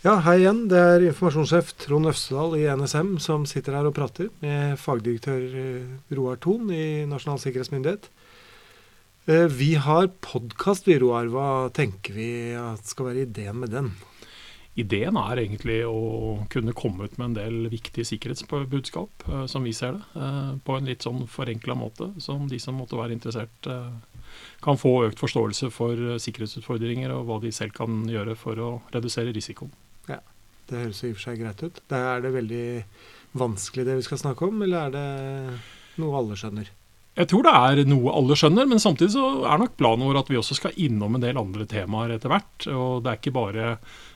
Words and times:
Ja, 0.00 0.14
hei 0.24 0.38
igjen. 0.40 0.62
Det 0.72 0.78
er 0.80 1.02
informasjonssjef 1.10 1.74
Trond 1.82 2.08
Øvstedal 2.08 2.54
i 2.56 2.62
NSM 2.72 3.18
som 3.20 3.42
sitter 3.44 3.74
her 3.76 3.84
og 3.84 3.92
prater 3.98 4.30
med 4.40 4.78
fagdirektør 4.80 5.42
eh, 5.60 5.90
Roar 6.16 6.38
Thon 6.40 6.70
i 6.72 7.02
Nasjonal 7.04 7.36
sikkerhetsmyndighet. 7.42 8.08
Eh, 9.28 9.44
Vi 9.52 9.74
har 9.76 10.08
podkast, 10.24 10.88
vi, 10.88 10.96
Roar. 11.02 11.28
Hva 11.28 11.48
tenker 11.76 12.16
vi 12.16 12.28
at 12.56 12.88
skal 12.88 13.10
være 13.10 13.26
ideen 13.26 13.60
med 13.60 13.74
den? 13.76 13.90
Ideen 14.80 15.18
er 15.20 15.42
egentlig 15.42 15.82
å 15.84 16.46
kunne 16.48 16.72
komme 16.72 17.04
ut 17.04 17.20
med 17.20 17.26
en 17.26 17.36
del 17.36 17.68
viktige 17.68 18.08
sikkerhetsbudskap, 18.08 19.28
eh, 19.28 19.44
som 19.52 19.68
vi 19.68 19.76
ser 19.76 20.00
det, 20.00 20.24
på 20.64 20.78
en 20.80 20.88
litt 20.88 21.04
sånn 21.04 21.28
forenkla 21.28 21.76
måte, 21.76 22.08
som 22.24 22.48
de 22.48 22.56
som 22.56 22.80
måtte 22.80 22.96
være 22.96 23.18
interessert 23.18 23.68
kan 24.64 24.80
få 24.80 24.96
økt 25.10 25.20
forståelse 25.20 25.68
for 25.76 26.16
sikkerhetsutfordringer 26.24 27.12
og 27.12 27.28
hva 27.28 27.40
de 27.44 27.52
selv 27.52 27.76
kan 27.76 28.00
gjøre 28.08 28.40
for 28.40 28.64
å 28.64 28.72
redusere 28.96 29.36
risikoen. 29.36 29.76
Det 30.70 30.80
høres 30.84 31.04
i 31.04 31.12
og 31.12 31.16
for 31.18 31.26
seg 31.26 31.40
greit 31.42 31.62
ut. 31.66 31.80
Det 31.90 32.02
er 32.14 32.24
det 32.24 32.34
veldig 32.34 32.66
vanskelig 33.40 33.86
det 33.86 33.96
vi 34.00 34.04
skal 34.06 34.20
snakke 34.22 34.46
om, 34.46 34.60
eller 34.66 34.86
er 34.86 34.94
det 34.94 36.02
noe 36.02 36.18
alle 36.18 36.38
skjønner? 36.38 36.70
Jeg 37.18 37.26
tror 37.28 37.42
det 37.44 37.52
er 37.52 37.88
noe 37.90 38.12
alle 38.16 38.36
skjønner, 38.38 38.68
men 38.70 38.80
samtidig 38.80 39.12
så 39.12 39.24
er 39.50 39.58
nok 39.60 39.74
planen 39.76 40.06
vår 40.06 40.20
at 40.22 40.30
vi 40.30 40.38
også 40.38 40.56
skal 40.56 40.76
innom 40.80 41.18
en 41.18 41.24
del 41.24 41.40
andre 41.40 41.66
temaer 41.68 42.14
etter 42.14 42.30
hvert. 42.32 42.68
Og 42.70 43.02
det 43.02 43.10
er 43.10 43.18
ikke 43.18 43.34
bare 43.34 43.72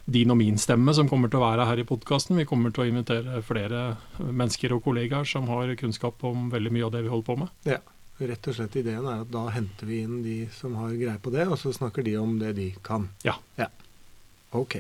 din 0.06 0.30
og 0.32 0.38
min 0.38 0.60
stemme 0.62 0.94
som 0.96 1.10
kommer 1.10 1.32
til 1.32 1.42
å 1.42 1.44
være 1.44 1.66
her 1.68 1.82
i 1.82 1.86
podkasten. 1.88 2.38
Vi 2.38 2.46
kommer 2.48 2.72
til 2.72 2.84
å 2.84 2.88
invitere 2.92 3.42
flere 3.44 3.82
mennesker 4.22 4.76
og 4.76 4.86
kollegaer 4.86 5.26
som 5.28 5.50
har 5.50 5.74
kunnskap 5.80 6.22
om 6.24 6.46
veldig 6.54 6.72
mye 6.76 6.86
av 6.86 6.94
det 6.94 7.02
vi 7.04 7.12
holder 7.12 7.28
på 7.28 7.38
med. 7.42 7.52
Ja, 7.68 7.80
Rett 8.22 8.46
og 8.46 8.54
slett 8.54 8.76
Ideen 8.78 9.06
er 9.10 9.24
at 9.24 9.30
da 9.34 9.48
henter 9.50 9.88
vi 9.90 10.04
inn 10.04 10.20
de 10.22 10.36
som 10.54 10.76
har 10.78 10.92
greie 10.94 11.18
på 11.18 11.32
det, 11.34 11.48
og 11.50 11.58
så 11.58 11.72
snakker 11.74 12.04
de 12.06 12.14
om 12.20 12.36
det 12.38 12.52
de 12.54 12.68
kan. 12.86 13.08
Ja. 13.26 13.34
Ok. 14.54 14.78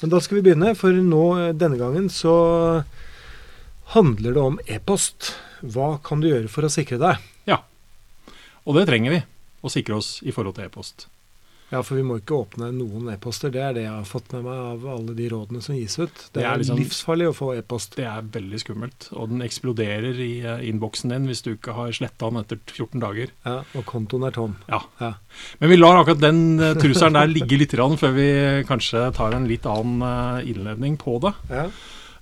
Men 0.00 0.12
da 0.12 0.20
skal 0.22 0.38
vi 0.38 0.44
begynne, 0.48 0.74
for 0.78 0.94
nå 0.94 1.24
eh, 1.38 1.52
denne 1.56 1.78
gangen 1.80 2.08
så 2.12 2.34
handler 3.94 4.36
det 4.36 4.44
om 4.44 4.58
e-post. 4.68 5.32
Hva 5.64 5.96
kan 6.04 6.20
du 6.22 6.28
gjøre 6.30 6.50
for 6.52 6.66
å 6.68 6.72
sikre 6.72 7.00
deg? 7.02 7.22
Ja, 7.48 7.62
Og 8.68 8.76
det 8.76 8.86
trenger 8.90 9.14
vi, 9.14 9.22
å 9.64 9.70
sikre 9.72 9.96
oss 9.96 10.18
i 10.22 10.32
forhold 10.34 10.58
til 10.58 10.68
e-post. 10.68 11.06
Ja, 11.70 11.82
for 11.84 11.98
vi 11.98 12.02
må 12.06 12.16
ikke 12.16 12.36
åpne 12.46 12.70
noen 12.72 13.10
e-poster. 13.12 13.50
Det 13.52 13.60
er 13.60 13.74
det 13.76 13.82
jeg 13.84 13.92
har 13.92 14.06
fått 14.08 14.32
med 14.32 14.46
meg 14.46 14.60
av 14.70 14.86
alle 14.88 15.14
de 15.18 15.26
rådene 15.28 15.60
som 15.64 15.76
gis 15.76 15.98
ut. 15.98 16.14
Det 16.32 16.40
Det 16.40 16.44
er 16.44 16.56
liksom- 16.62 16.78
livsfarlig 16.78 17.26
å 17.28 17.34
få 17.36 17.48
e-post. 17.58 17.94
Det 17.96 18.06
er 18.06 18.22
veldig 18.22 18.60
skummelt, 18.62 19.08
og 19.12 19.28
den 19.28 19.42
eksploderer 19.42 20.16
i 20.18 20.40
eh, 20.40 20.64
innboksen 20.70 21.10
din 21.10 21.26
hvis 21.28 21.42
du 21.42 21.54
ikke 21.56 21.74
har 21.74 21.92
sletta 21.92 22.30
den 22.30 22.40
etter 22.42 22.58
14 22.66 23.00
dager. 23.00 23.28
Ja, 23.44 23.58
og 23.74 23.84
kontoen 23.84 24.26
er 24.26 24.30
tom. 24.30 24.56
Ja. 24.68 24.80
Ja. 25.00 25.14
Men 25.60 25.70
vi 25.70 25.76
lar 25.76 26.02
akkurat 26.02 26.20
den 26.20 26.58
eh, 26.58 26.74
trusselen 26.74 27.12
der 27.12 27.26
ligge 27.26 27.58
litt 27.58 27.70
før 27.72 28.14
vi 28.14 28.64
kanskje 28.64 29.12
tar 29.14 29.34
en 29.34 29.46
litt 29.46 29.66
annen 29.66 30.02
eh, 30.02 30.50
innledning 30.50 30.96
på 30.96 31.20
det. 31.20 31.34
Ja, 31.50 31.68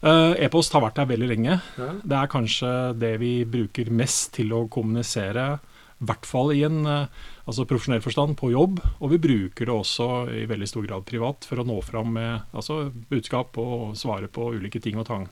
E-post 0.07 0.73
har 0.73 0.83
vært 0.83 0.95
der 0.95 1.07
veldig 1.07 1.29
lenge. 1.29 1.63
ja. 1.79 1.93
Det 2.05 2.13
er 2.13 2.27
kanskje 2.29 2.99
det 2.99 3.19
vi 3.19 3.45
bruker 3.45 3.91
mest 3.91 4.35
til 4.35 4.51
å 4.51 4.69
kommunisere, 4.69 5.59
i 5.97 6.07
hvert 6.09 6.27
fall 6.29 6.53
i 6.53 6.63
en 6.67 6.83
eh, 6.85 7.13
altså 7.49 7.65
profesjonell 7.69 8.03
forstand, 8.05 8.37
på 8.37 8.51
jobb. 8.53 8.83
Og 9.01 9.15
vi 9.15 9.21
bruker 9.23 9.69
det 9.69 9.73
også 9.75 10.09
i 10.33 10.45
veldig 10.49 10.69
stor 10.69 10.85
grad 10.89 11.07
privat 11.09 11.47
for 11.49 11.63
å 11.63 11.67
nå 11.67 11.79
fram 11.85 12.13
med 12.19 12.57
altså, 12.57 12.91
budskap 13.11 13.57
og 13.63 13.97
svare 13.99 14.29
på 14.29 14.51
ulike 14.59 14.83
ting 14.85 15.01
og 15.01 15.09
tang. 15.09 15.29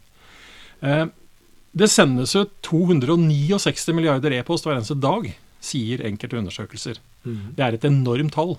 Eh, 0.80 1.06
det 1.74 1.90
sendes 1.90 2.36
ut 2.38 2.52
269 2.64 3.96
milliarder 3.96 4.36
e-post 4.38 4.66
hver 4.66 4.78
eneste 4.78 4.96
dag, 5.02 5.26
sier 5.64 6.04
enkelte 6.06 6.38
undersøkelser. 6.38 7.00
Mhm. 7.24 7.54
Det 7.56 7.64
er 7.66 7.76
et 7.76 7.88
enormt 7.88 8.36
tall. 8.36 8.56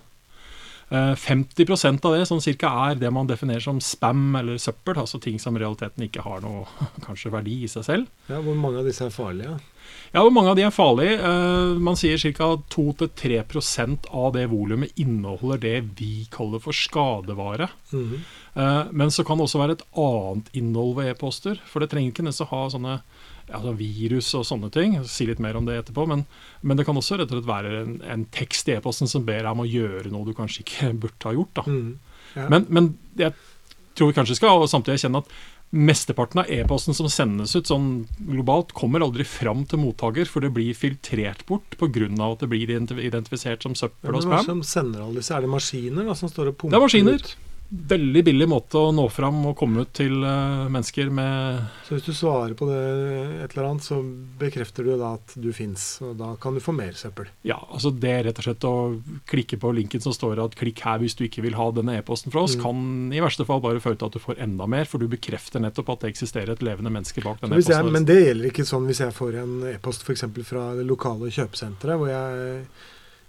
Eh, 0.92 1.16
50% 1.18 2.06
av 2.06 2.14
det 2.14 2.28
sånn 2.30 2.42
cirka, 2.46 2.70
er 2.92 2.96
det 3.02 3.10
man 3.12 3.26
definerer 3.28 3.64
som 3.64 3.80
spam 3.82 4.36
eller 4.38 4.60
søppel, 4.62 5.00
altså 5.02 5.18
ting 5.22 5.40
som 5.42 5.56
i 5.58 5.60
realiteten 5.64 6.06
ikke 6.06 6.22
har 6.22 6.44
noe 6.46 6.68
kanskje 7.08 7.32
verdi 7.34 7.64
i 7.66 7.70
seg 7.72 7.88
selv. 7.88 8.12
ja, 8.30 8.38
Hvor 8.42 8.56
mange 8.60 8.84
av 8.84 8.86
disse 8.86 9.06
er 9.08 9.10
farlige? 9.16 9.58
Ja, 10.14 10.22
Hvor 10.22 10.32
Mange 10.32 10.50
av 10.54 10.56
de 10.60 10.64
er 10.68 10.74
farlige. 10.74 11.18
Eh, 11.18 11.74
man 11.82 11.98
sier 11.98 12.18
ca. 12.38 12.52
2-3% 12.74 14.06
av 14.14 14.34
det 14.34 14.46
volumet 14.52 14.94
inneholder 15.02 15.58
det 15.62 15.76
vi 16.00 16.28
kaller 16.32 16.62
for 16.62 16.74
skadevare. 16.74 17.70
Mhm. 17.92 18.20
Eh, 18.56 18.84
men 18.92 19.10
så 19.12 19.26
kan 19.26 19.38
det 19.38 19.46
også 19.50 19.60
være 19.60 19.72
et 19.80 19.88
annet 19.98 20.50
innhold 20.54 20.96
ved 20.96 21.10
e-poster. 21.12 21.60
For 21.66 21.80
det 21.80 21.90
trenger 21.92 22.14
ikke 22.14 22.24
nesten 22.30 22.46
å 22.48 22.54
ha 22.54 22.70
sånne 22.70 23.02
sånn 23.52 23.78
virus 23.78 24.32
og 24.38 24.46
sånne 24.48 24.72
ting. 24.74 24.98
Si 25.10 25.26
litt 25.30 25.40
mer 25.44 25.56
om 25.60 25.66
det 25.68 25.78
etterpå. 25.84 26.06
Men, 26.10 26.26
men 26.62 26.78
det 26.78 26.86
kan 26.88 26.98
også 26.98 27.20
rett 27.20 27.32
og 27.32 27.40
slett 27.40 27.50
være 27.50 27.74
en, 27.84 27.98
en 28.02 28.26
tekst 28.36 28.70
i 28.70 28.76
e-posten 28.78 29.08
som 29.12 29.26
ber 29.28 29.44
deg 29.44 29.52
om 29.54 29.62
å 29.66 29.70
gjøre 29.70 30.12
noe 30.14 30.26
du 30.26 30.34
kanskje 30.38 30.64
ikke 30.66 30.94
burde 31.06 31.30
ha 31.30 31.36
gjort. 31.38 31.54
da. 31.62 31.66
Mhm. 31.70 31.92
Ja. 32.36 32.50
Men, 32.52 32.66
men 32.68 32.88
jeg 33.16 33.32
tror 33.96 34.10
vi 34.10 34.16
kanskje 34.18 34.36
skal 34.36 34.60
og 34.60 34.68
samtidig 34.68 34.98
erkjenne 34.98 35.22
at 35.24 35.30
mesteparten 35.76 36.40
av 36.44 36.50
e-posten 36.52 36.94
som 36.96 37.08
sendes 37.12 37.56
ut 37.56 37.68
sånn 37.68 37.88
globalt, 38.20 38.72
kommer 38.76 39.04
aldri 39.04 39.26
fram 39.28 39.64
til 39.68 39.80
mottaker, 39.82 40.28
for 40.30 40.44
det 40.46 40.52
blir 40.56 40.76
filtrert 40.78 41.42
bort 41.50 41.76
pga. 41.80 42.06
at 42.32 42.44
det 42.44 42.50
blir 42.52 42.70
identifisert 42.70 43.64
som 43.64 43.76
søppel 43.76 44.12
Hvem 44.12 44.20
og 44.20 44.24
spam. 44.28 44.46
som 44.46 44.62
sender 44.64 45.02
alle 45.04 45.20
disse? 45.20 45.34
Er 45.36 45.42
det 45.42 45.50
maskiner 45.50 46.06
da, 46.06 46.14
som 46.16 46.30
står 46.30 46.52
og 46.54 46.58
pumper 46.60 46.76
Det 46.76 46.80
er 46.80 46.86
maskiner. 46.86 47.20
ut? 47.20 47.36
Veldig 47.70 48.22
billig 48.28 48.46
måte 48.48 48.78
å 48.78 48.92
nå 48.94 49.08
fram 49.10 49.40
og 49.50 49.56
komme 49.58 49.82
ut 49.84 49.90
til 49.98 50.22
eh, 50.22 50.68
mennesker 50.70 51.10
med 51.10 51.64
Så 51.88 51.96
hvis 51.96 52.06
du 52.06 52.14
svarer 52.14 52.54
på 52.58 52.68
det 52.70 52.78
et 53.42 53.56
eller 53.56 53.70
annet, 53.72 53.84
så 53.88 53.98
bekrefter 54.40 54.86
du 54.86 54.92
da 55.00 55.16
at 55.18 55.34
du 55.42 55.50
fins, 55.56 55.98
og 56.06 56.14
da 56.20 56.36
kan 56.42 56.54
du 56.54 56.62
få 56.62 56.76
mer 56.78 56.94
søppel. 56.94 57.32
Ja, 57.48 57.58
altså 57.66 57.90
det 57.90 58.12
er 58.12 58.24
rett 58.30 58.40
og 58.44 58.48
slett 58.48 58.68
å 58.70 58.76
klikke 59.28 59.58
på 59.60 59.74
linken 59.76 60.04
som 60.04 60.14
står 60.14 60.44
at 60.46 60.56
'klikk 60.56 60.86
her 60.86 61.02
hvis 61.02 61.18
du 61.18 61.26
ikke 61.26 61.42
vil 61.42 61.58
ha 61.58 61.72
denne 61.74 61.98
e-posten 61.98 62.32
fra 62.32 62.46
oss', 62.46 62.56
Mm. 62.56 62.62
kan 62.62 63.14
i 63.18 63.20
verste 63.26 63.46
fall 63.50 63.62
bare 63.62 63.82
føre 63.82 63.98
til 63.98 64.06
at 64.06 64.14
du 64.14 64.20
får 64.20 64.38
enda 64.40 64.68
mer, 64.70 64.86
for 64.86 65.00
du 65.00 65.08
bekrefter 65.08 65.60
nettopp 65.60 65.90
at 65.90 66.00
det 66.06 66.14
eksisterer 66.14 66.54
et 66.54 66.62
levende 66.62 66.94
menneske 66.94 67.22
bak 67.24 67.42
den 67.42 67.52
e-posten. 67.52 67.92
men 67.92 68.06
det 68.06 68.22
gjelder 68.28 68.52
ikke 68.52 68.66
sånn 68.66 68.86
hvis 68.86 69.02
jeg 69.02 69.12
får 69.12 69.42
en 69.42 69.64
e-post 69.74 70.04
f.eks. 70.06 70.22
fra 70.46 70.76
det 70.76 70.86
lokale 70.86 71.34
kjøpesenteret, 71.34 71.98
hvor 71.98 72.08
jeg 72.14 72.68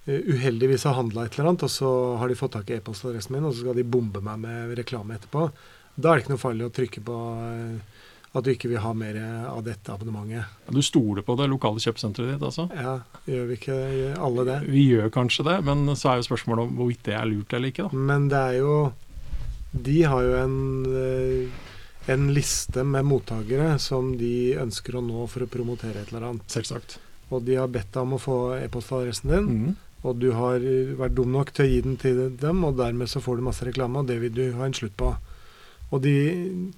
uheldigvis 0.07 0.85
har 0.87 0.95
handla 1.01 1.25
et 1.27 1.35
eller 1.39 1.51
annet, 1.51 1.63
og 1.67 1.71
så 1.73 1.91
har 2.21 2.29
de 2.31 2.35
fått 2.39 2.53
tak 2.57 2.71
i 2.71 2.77
e-postadressen 2.79 3.35
min, 3.35 3.45
og 3.49 3.55
så 3.55 3.65
skal 3.65 3.75
de 3.79 3.83
bombe 3.85 4.21
meg 4.23 4.39
med 4.39 4.77
reklame 4.79 5.17
etterpå. 5.19 5.49
Da 5.97 6.11
er 6.13 6.17
det 6.19 6.25
ikke 6.27 6.35
noe 6.37 6.43
farlig 6.45 6.67
å 6.69 6.75
trykke 6.77 7.03
på 7.07 7.17
eh, 7.43 8.03
at 8.37 8.45
du 8.45 8.51
ikke 8.53 8.69
vil 8.69 8.83
ha 8.85 8.91
mer 8.93 9.17
av 9.49 9.63
dette 9.65 9.89
abonnementet. 9.95 10.45
Du 10.69 10.83
stoler 10.85 11.25
på 11.25 11.37
det 11.41 11.47
lokale 11.49 11.81
kjøpesenteret 11.81 12.35
ditt, 12.35 12.43
altså? 12.45 12.67
Ja, 12.77 12.99
gjør 13.25 13.47
vi 13.49 13.57
ikke 13.57 13.79
alle 14.21 14.45
det? 14.45 14.59
Vi 14.69 14.83
gjør 14.91 15.09
kanskje 15.15 15.47
det, 15.49 15.55
men 15.65 15.87
så 15.97 16.11
er 16.13 16.21
jo 16.21 16.27
spørsmålet 16.29 16.67
om 16.69 16.77
hvorvidt 16.77 17.07
det 17.09 17.15
er 17.17 17.31
lurt 17.31 17.55
eller 17.57 17.73
ikke. 17.73 17.89
da. 17.89 18.03
Men 18.13 18.29
det 18.33 18.43
er 18.51 18.59
jo 18.61 18.75
De 19.77 19.97
har 20.09 20.23
jo 20.23 20.37
en, 20.39 20.87
eh, 20.87 21.49
en 22.13 22.29
liste 22.33 22.85
med 22.85 23.05
mottakere 23.05 23.79
som 23.83 24.13
de 24.17 24.55
ønsker 24.57 24.95
å 24.97 25.03
nå 25.05 25.27
for 25.29 25.43
å 25.45 25.49
promotere 25.51 26.01
et 26.05 26.13
eller 26.13 26.29
annet. 26.31 26.47
Selvsagt. 26.49 26.99
Og 27.33 27.43
de 27.45 27.57
har 27.59 27.67
bedt 27.69 27.91
deg 27.93 28.03
om 28.05 28.15
å 28.17 28.21
få 28.23 28.37
e-postadressen 28.63 29.29
din, 29.33 29.49
Mhm. 29.49 29.77
Og 30.07 30.21
du 30.23 30.31
har 30.37 30.63
eh, 30.63 30.95
vært 30.99 31.17
dum 31.19 31.33
nok 31.35 31.53
til 31.55 31.67
å 31.67 31.71
gi 31.71 31.81
den 31.85 31.97
til 32.01 32.21
dem, 32.41 32.63
og 32.67 32.79
dermed 32.79 33.11
så 33.11 33.23
får 33.23 33.39
du 33.39 33.47
masse 33.49 33.67
reklame, 33.67 34.03
og 34.03 34.11
det 34.11 34.21
vil 34.23 34.35
du 34.35 34.45
ha 34.59 34.69
en 34.69 34.77
slutt 34.77 34.97
på. 34.99 35.11
Og 35.95 36.03
de 36.03 36.15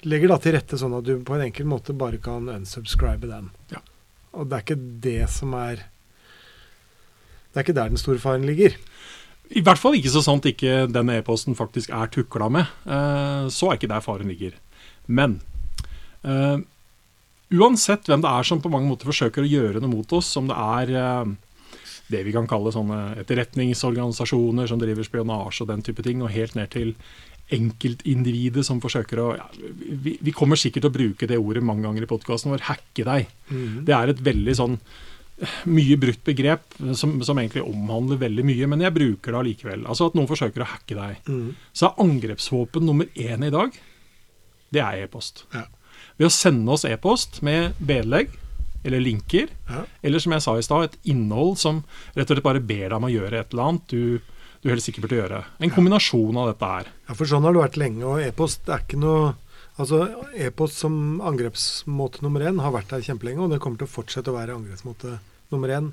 legger 0.05 0.33
da 0.33 0.39
til 0.43 0.55
rette 0.57 0.79
sånn 0.81 0.97
at 0.99 1.07
du 1.07 1.15
på 1.25 1.37
en 1.37 1.47
enkel 1.47 1.69
måte 1.69 1.97
bare 1.97 2.21
kan 2.21 2.49
unsubscribe 2.53 3.31
den. 3.31 3.49
Ja. 3.73 3.81
Og 4.37 4.49
det 4.49 4.59
er 4.59 4.67
ikke 4.67 4.83
det 5.05 5.23
som 5.33 5.55
er 5.57 5.87
Det 7.49 7.57
er 7.57 7.65
ikke 7.65 7.79
der 7.79 7.89
den 7.89 7.99
store 7.99 8.21
faren 8.21 8.45
ligger. 8.45 8.75
I 9.57 9.63
hvert 9.65 9.81
fall 9.81 9.97
ikke 9.97 10.13
så 10.13 10.21
sant 10.23 10.45
ikke 10.47 10.85
den 10.93 11.09
e-posten 11.11 11.57
faktisk 11.57 11.91
er 11.97 12.11
tukla 12.13 12.51
med. 12.53 12.69
Eh, 12.85 13.49
så 13.49 13.71
er 13.71 13.79
ikke 13.79 13.89
der 13.91 14.05
faren 14.05 14.29
ligger. 14.29 14.53
Men 15.09 15.39
uh, 16.23 16.61
uansett 17.57 18.09
hvem 18.09 18.21
det 18.21 18.31
er 18.31 18.47
som 18.47 18.61
på 18.61 18.71
mange 18.73 18.91
måter 18.91 19.09
forsøker 19.09 19.45
å 19.45 19.49
gjøre 19.49 19.81
noe 19.81 19.91
mot 19.91 20.13
oss, 20.13 20.35
om 20.37 20.51
det 20.51 20.59
er 20.59 20.93
eh, 21.01 21.31
det 22.13 22.23
vi 22.27 22.35
kan 22.35 22.49
kalle 22.49 22.73
sånne 22.75 23.19
etterretningsorganisasjoner 23.23 24.69
som 24.71 24.81
driver 24.81 25.07
spionasje 25.07 25.65
og 25.65 25.73
den 25.73 25.85
type 25.87 26.05
ting, 26.07 26.23
og 26.25 26.33
helt 26.35 26.57
ned 26.59 26.73
til 26.73 26.95
enkeltindividet 27.55 28.65
som 28.67 28.81
forsøker 28.81 29.21
å 29.23 29.29
ja, 29.39 29.47
vi, 29.57 30.19
vi 30.21 30.35
kommer 30.37 30.59
sikkert 30.61 30.85
til 30.85 30.91
å 30.91 30.97
bruke 30.99 31.29
det 31.31 31.39
ordet 31.41 31.65
mange 31.65 31.87
ganger 31.87 32.05
i 32.05 32.11
podkasten 32.11 32.53
vår, 32.53 32.67
hacke 32.69 33.07
deg. 33.09 33.31
Det 33.89 33.95
er 33.97 34.13
et 34.13 34.21
veldig 34.25 34.57
sånn 34.59 34.77
mye 35.71 35.97
brutt 36.03 36.25
begrep 36.27 36.77
som, 36.99 37.15
som 37.23 37.39
egentlig 37.39 37.63
omhandler 37.63 38.19
veldig 38.21 38.45
mye, 38.47 38.69
men 38.71 38.83
jeg 38.83 38.95
bruker 38.97 39.33
det 39.33 39.41
allikevel. 39.41 39.87
Altså 39.87 40.09
at 40.11 40.19
noen 40.19 40.29
forsøker 40.31 40.65
å 40.65 40.69
hacke 40.73 40.99
deg. 40.99 41.21
Mm. 41.31 41.53
Så 41.73 41.89
er 41.89 42.03
angrepsvåpen 42.05 42.89
nummer 42.89 43.09
én 43.15 43.47
i 43.47 43.53
dag, 43.55 43.77
det 44.75 44.83
er 44.85 45.05
e-post. 45.05 45.47
Ja. 45.55 45.65
Ved 46.19 46.29
å 46.29 46.35
sende 46.35 46.75
oss 46.75 46.85
e-post 46.89 47.41
med 47.47 47.79
vedlegg 47.79 48.35
eller 48.85 49.01
linker, 49.03 49.49
Ja. 49.69 49.85
eller 50.03 50.19
som 50.23 50.33
jeg 50.33 50.43
sa 50.43 50.57
i 50.59 50.63
stad, 50.63 50.85
et 50.85 50.99
innhold 51.11 51.59
som 51.59 51.83
rett 52.15 52.31
og 52.31 52.37
slett 52.37 52.45
bare 52.45 52.61
ber 52.61 52.89
deg 52.89 52.97
om 52.99 53.05
å 53.09 53.13
gjøre 53.13 53.41
et 53.41 53.53
eller 53.53 53.63
annet 53.69 53.89
du, 53.89 54.21
du 54.63 54.69
helst 54.71 54.89
ikke 54.89 55.03
burde 55.07 55.19
gjøre. 55.21 55.45
En 55.61 55.71
kombinasjon 55.75 56.37
av 56.37 56.53
dette 56.53 56.71
her. 56.73 56.87
Ja, 57.09 57.15
for 57.15 57.27
sånn 57.27 57.43
har 57.47 57.53
det 57.53 57.63
vært 57.65 57.77
lenge, 57.81 58.05
og 58.07 58.23
e-post 58.23 58.69
er 58.69 58.85
ikke 58.87 59.01
noe 59.03 59.35
Altså, 59.79 60.09
E-post 60.35 60.75
som 60.81 61.21
angrepsmåte 61.23 62.19
nummer 62.25 62.43
én 62.43 62.57
har 62.59 62.73
vært 62.75 62.89
der 62.91 63.05
kjempelenge, 63.07 63.45
og 63.45 63.53
det 63.53 63.61
kommer 63.63 63.79
til 63.79 63.87
å 63.87 63.93
fortsette 63.93 64.27
å 64.27 64.35
være 64.35 64.57
angrepsmåte 64.57 65.21
nummer 65.53 65.71
én 65.71 65.93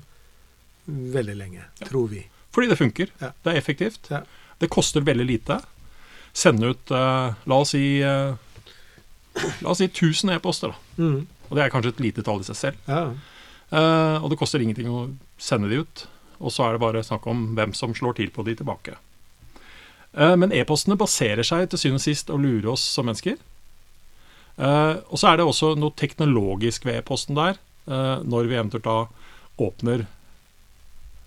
veldig 0.88 1.36
lenge, 1.38 1.62
tror 1.86 2.08
vi. 2.10 2.24
Fordi 2.50 2.66
det 2.72 2.78
funker. 2.80 3.12
Ja. 3.22 3.30
Det 3.44 3.52
er 3.52 3.60
effektivt. 3.60 4.10
Ja. 4.10 4.24
Det 4.58 4.70
koster 4.74 5.06
veldig 5.06 5.26
lite. 5.28 5.60
sende 6.34 6.72
ut 6.74 6.90
uh, 6.90 7.30
La 7.46 7.60
oss 7.62 7.70
si 7.76 8.02
uh, 8.02 8.34
La 9.62 9.70
oss 9.70 9.78
si 9.78 9.86
1000 9.86 10.34
e-poster, 10.34 10.74
da. 10.74 11.02
Mm. 11.04 11.26
Og 11.48 11.56
det 11.56 11.64
er 11.64 11.72
kanskje 11.72 11.94
et 11.94 12.04
lite 12.04 12.24
tall 12.26 12.42
i 12.42 12.48
seg 12.48 12.58
selv. 12.58 12.90
Ja. 12.90 13.10
Uh, 13.72 14.22
og 14.22 14.30
det 14.30 14.38
koster 14.38 14.62
ingenting 14.62 14.88
å 14.90 15.08
sende 15.42 15.70
de 15.70 15.82
ut. 15.82 16.06
Og 16.38 16.52
så 16.52 16.66
er 16.66 16.76
det 16.76 16.82
bare 16.84 17.04
snakk 17.06 17.26
om 17.30 17.52
hvem 17.56 17.74
som 17.74 17.94
slår 17.96 18.18
til 18.18 18.30
på 18.34 18.44
de 18.46 18.56
tilbake. 18.58 18.96
Uh, 20.16 20.34
men 20.38 20.54
e-postene 20.54 20.98
baserer 20.98 21.46
seg 21.46 21.68
til 21.70 21.80
syvende 21.82 22.02
og 22.02 22.06
sist 22.06 22.32
å 22.32 22.40
lure 22.40 22.72
oss 22.74 22.84
som 22.96 23.08
mennesker. 23.08 23.38
Uh, 24.56 25.02
og 25.12 25.20
så 25.20 25.30
er 25.30 25.40
det 25.40 25.46
også 25.46 25.74
noe 25.78 25.94
teknologisk 25.98 26.86
ved 26.88 27.02
e-posten 27.02 27.38
der, 27.38 27.62
når 27.86 28.48
vi 28.50 28.56
eventuelt 28.56 28.82
da 28.82 29.04
åpner 29.62 30.08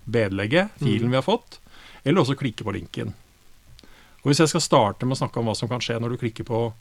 vedlegget, 0.04 0.74
filen 0.76 1.08
Mm. 1.08 1.10
vi 1.10 1.16
har 1.16 1.24
fått, 1.24 1.58
eller 2.04 2.20
også 2.20 2.36
klikker 2.36 2.64
på 2.64 2.74
linken. 2.76 3.14
Og 4.20 4.28
Hvis 4.28 4.40
jeg 4.40 4.48
skal 4.48 4.60
starte 4.60 5.06
med 5.06 5.16
å 5.16 5.20
snakke 5.24 5.40
om 5.40 5.46
hva 5.46 5.56
som 5.56 5.68
kan 5.68 5.80
skje 5.80 5.96
når 6.00 6.10
du 6.10 6.16
klikker 6.20 6.44
på 6.44 6.74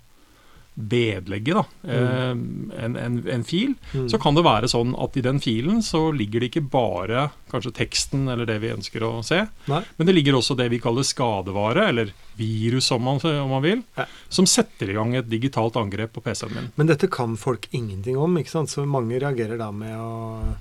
vedlegget, 0.76 1.56
da, 1.56 1.64
mm. 1.84 2.72
en, 2.80 2.96
en, 2.96 3.16
en 3.30 3.44
fil, 3.44 3.74
Mm. 3.94 4.06
så 4.10 4.18
kan 4.22 4.36
det 4.38 4.44
være 4.46 4.68
sånn 4.70 4.94
at 5.02 5.18
i 5.18 5.22
den 5.26 5.40
filen 5.44 5.82
så 5.84 6.12
ligger 6.16 6.40
det 6.44 6.52
ikke 6.52 6.70
bare 6.72 7.30
kanskje 7.52 7.72
teksten 7.76 8.30
eller 8.32 8.46
det 8.46 8.60
vi 8.62 8.70
ønsker 8.72 9.04
å 9.04 9.24
se, 9.26 9.42
Nei. 9.68 9.82
men 9.98 10.08
det 10.08 10.14
ligger 10.16 10.38
også 10.38 10.56
det 10.56 10.70
vi 10.72 10.80
kaller 10.80 11.04
skadevare, 11.04 11.88
eller 11.90 12.14
virus 12.38 12.92
om 12.96 13.04
man, 13.04 13.20
om 13.24 13.50
man 13.50 13.64
vil, 13.66 13.84
Ja. 13.98 14.06
som 14.30 14.46
setter 14.46 14.90
i 14.90 14.94
gang 14.94 15.16
et 15.16 15.28
digitalt 15.30 15.76
angrep 15.76 16.14
på 16.14 16.22
PC-en 16.24 16.54
min. 16.56 16.72
Men 16.78 16.88
dette 16.88 17.10
kan 17.12 17.36
folk 17.36 17.68
ingenting 17.72 18.18
om, 18.18 18.38
ikke 18.38 18.50
sant? 18.54 18.70
så 18.70 18.86
mange 18.88 19.20
reagerer 19.20 19.58
da 19.58 19.72
med 19.72 19.98
å 19.98 20.56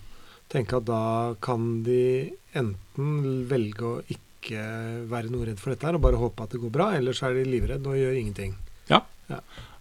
tenke 0.49 0.79
at 0.81 0.85
da 0.89 1.35
kan 1.41 1.83
de 1.85 2.33
enten 2.57 3.47
velge 3.49 3.85
å 3.85 4.03
ikke 4.09 5.07
være 5.11 5.29
noe 5.31 5.45
redd 5.47 5.59
for 5.61 5.71
dette 5.75 5.85
her 5.87 5.95
og 5.99 6.01
bare 6.03 6.17
håpe 6.17 6.43
at 6.43 6.51
det 6.57 6.61
går 6.63 6.71
bra, 6.73 6.91
eller 6.97 7.13
så 7.13 7.29
er 7.29 7.35
de 7.39 7.45
livredde 7.51 7.87
og 7.87 7.95
gjør 8.01 8.17
ingenting. 8.19 8.57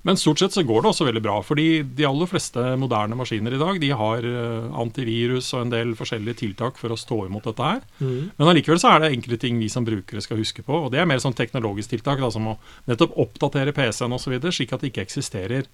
Men 0.07 0.15
stort 0.17 0.39
sett 0.39 0.53
så 0.55 0.63
går 0.63 0.83
det 0.85 0.89
også 0.91 1.05
veldig 1.07 1.21
bra, 1.25 1.33
fordi 1.43 1.83
de 1.97 2.05
aller 2.07 2.29
fleste 2.29 2.61
moderne 2.79 3.17
maskiner 3.19 3.55
i 3.57 3.59
dag 3.59 3.79
de 3.81 3.89
har 3.97 4.23
eh, 4.23 4.67
antivirus 4.79 5.49
og 5.57 5.65
en 5.65 5.73
del 5.73 5.95
forskjellige 5.99 6.37
tiltak 6.45 6.77
for 6.79 6.93
å 6.93 6.99
stå 6.99 7.25
imot 7.27 7.43
dette 7.49 7.65
her. 7.65 7.81
Mm. 7.99 8.31
Men 8.37 8.47
allikevel 8.53 8.79
så 8.79 8.93
er 8.93 9.03
det 9.03 9.11
enkelte 9.17 9.39
ting 9.43 9.59
vi 9.59 9.67
som 9.73 9.83
brukere 9.87 10.21
skal 10.23 10.39
huske 10.39 10.63
på, 10.63 10.77
og 10.85 10.91
det 10.93 11.01
er 11.01 11.09
mer 11.09 11.19
sånn 11.23 11.35
teknologisk 11.35 11.91
tiltak, 11.95 12.21
da, 12.23 12.29
som 12.31 12.47
å 12.53 12.57
nettopp 12.87 13.17
oppdatere 13.19 13.73
PC-en 13.75 14.15
osv., 14.15 14.37
slik 14.51 14.71
at 14.77 14.85
det 14.85 14.93
ikke 14.93 15.03
eksisterer 15.09 15.67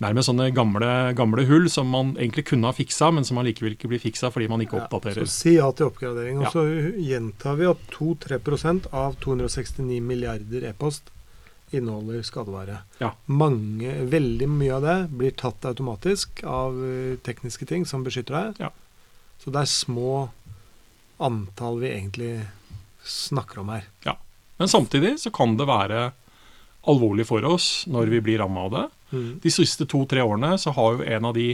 nærmest 0.00 0.28
sånne 0.28 0.50
gamle, 0.52 0.88
gamle 1.16 1.44
hull 1.48 1.68
som 1.72 1.88
man 1.88 2.14
egentlig 2.20 2.46
kunne 2.50 2.68
ha 2.68 2.76
fiksa, 2.76 3.08
men 3.16 3.24
som 3.24 3.38
allikevel 3.40 3.76
ikke 3.78 3.88
blir 3.88 4.00
fiksa 4.02 4.28
fordi 4.32 4.48
man 4.52 4.60
ikke 4.64 4.76
Ja, 4.76 4.84
oppdaterer. 4.86 5.24
så 5.24 5.32
si 5.32 5.54
ja 5.56 5.70
til 5.72 5.88
oppgradering. 5.88 6.38
Og 6.40 6.44
Ja. 6.44 6.50
så 6.52 6.64
gjentar 7.00 7.56
vi 7.56 7.64
at 7.70 7.78
2-3% 7.96 8.88
av 8.92 9.16
269 9.24 10.00
milliarder 10.04 10.68
e-post 10.68 11.08
inneholder 11.74 12.22
skadevare. 12.22 12.78
Ja. 12.98 13.12
Mange, 13.26 13.92
veldig 14.06 14.48
mye 14.50 14.74
av 14.76 14.84
det 14.86 14.96
blir 15.18 15.34
tatt 15.38 15.64
automatisk 15.66 16.42
av 16.46 16.78
eh, 16.86 17.16
tekniske 17.26 17.66
ting 17.66 17.86
som 17.88 18.04
beskytter 18.06 18.36
deg. 18.36 18.60
Ja. 18.66 18.70
Så 19.42 19.52
det 19.54 19.64
er 19.64 19.72
små 19.72 20.28
antall 21.22 21.80
vi 21.82 21.90
egentlig 21.92 22.32
snakker 23.06 23.62
om 23.62 23.72
her. 23.74 23.88
Ja. 24.06 24.16
Men 24.56 24.68
samtidig 24.68 25.16
så 25.20 25.30
kan 25.34 25.56
det 25.56 25.68
være 25.68 26.10
alvorlig 26.86 27.26
for 27.28 27.44
oss 27.44 27.84
når 27.90 28.12
vi 28.14 28.22
blir 28.24 28.40
ramma 28.40 28.66
av 28.66 28.76
det. 28.76 28.84
Mm. 29.10 29.30
De 29.42 29.52
siste 29.52 29.86
to-tre 29.90 30.22
årene 30.22 30.56
så 30.58 30.72
har 30.76 30.96
jo 30.96 31.06
en 31.16 31.28
av 31.28 31.34
de 31.36 31.52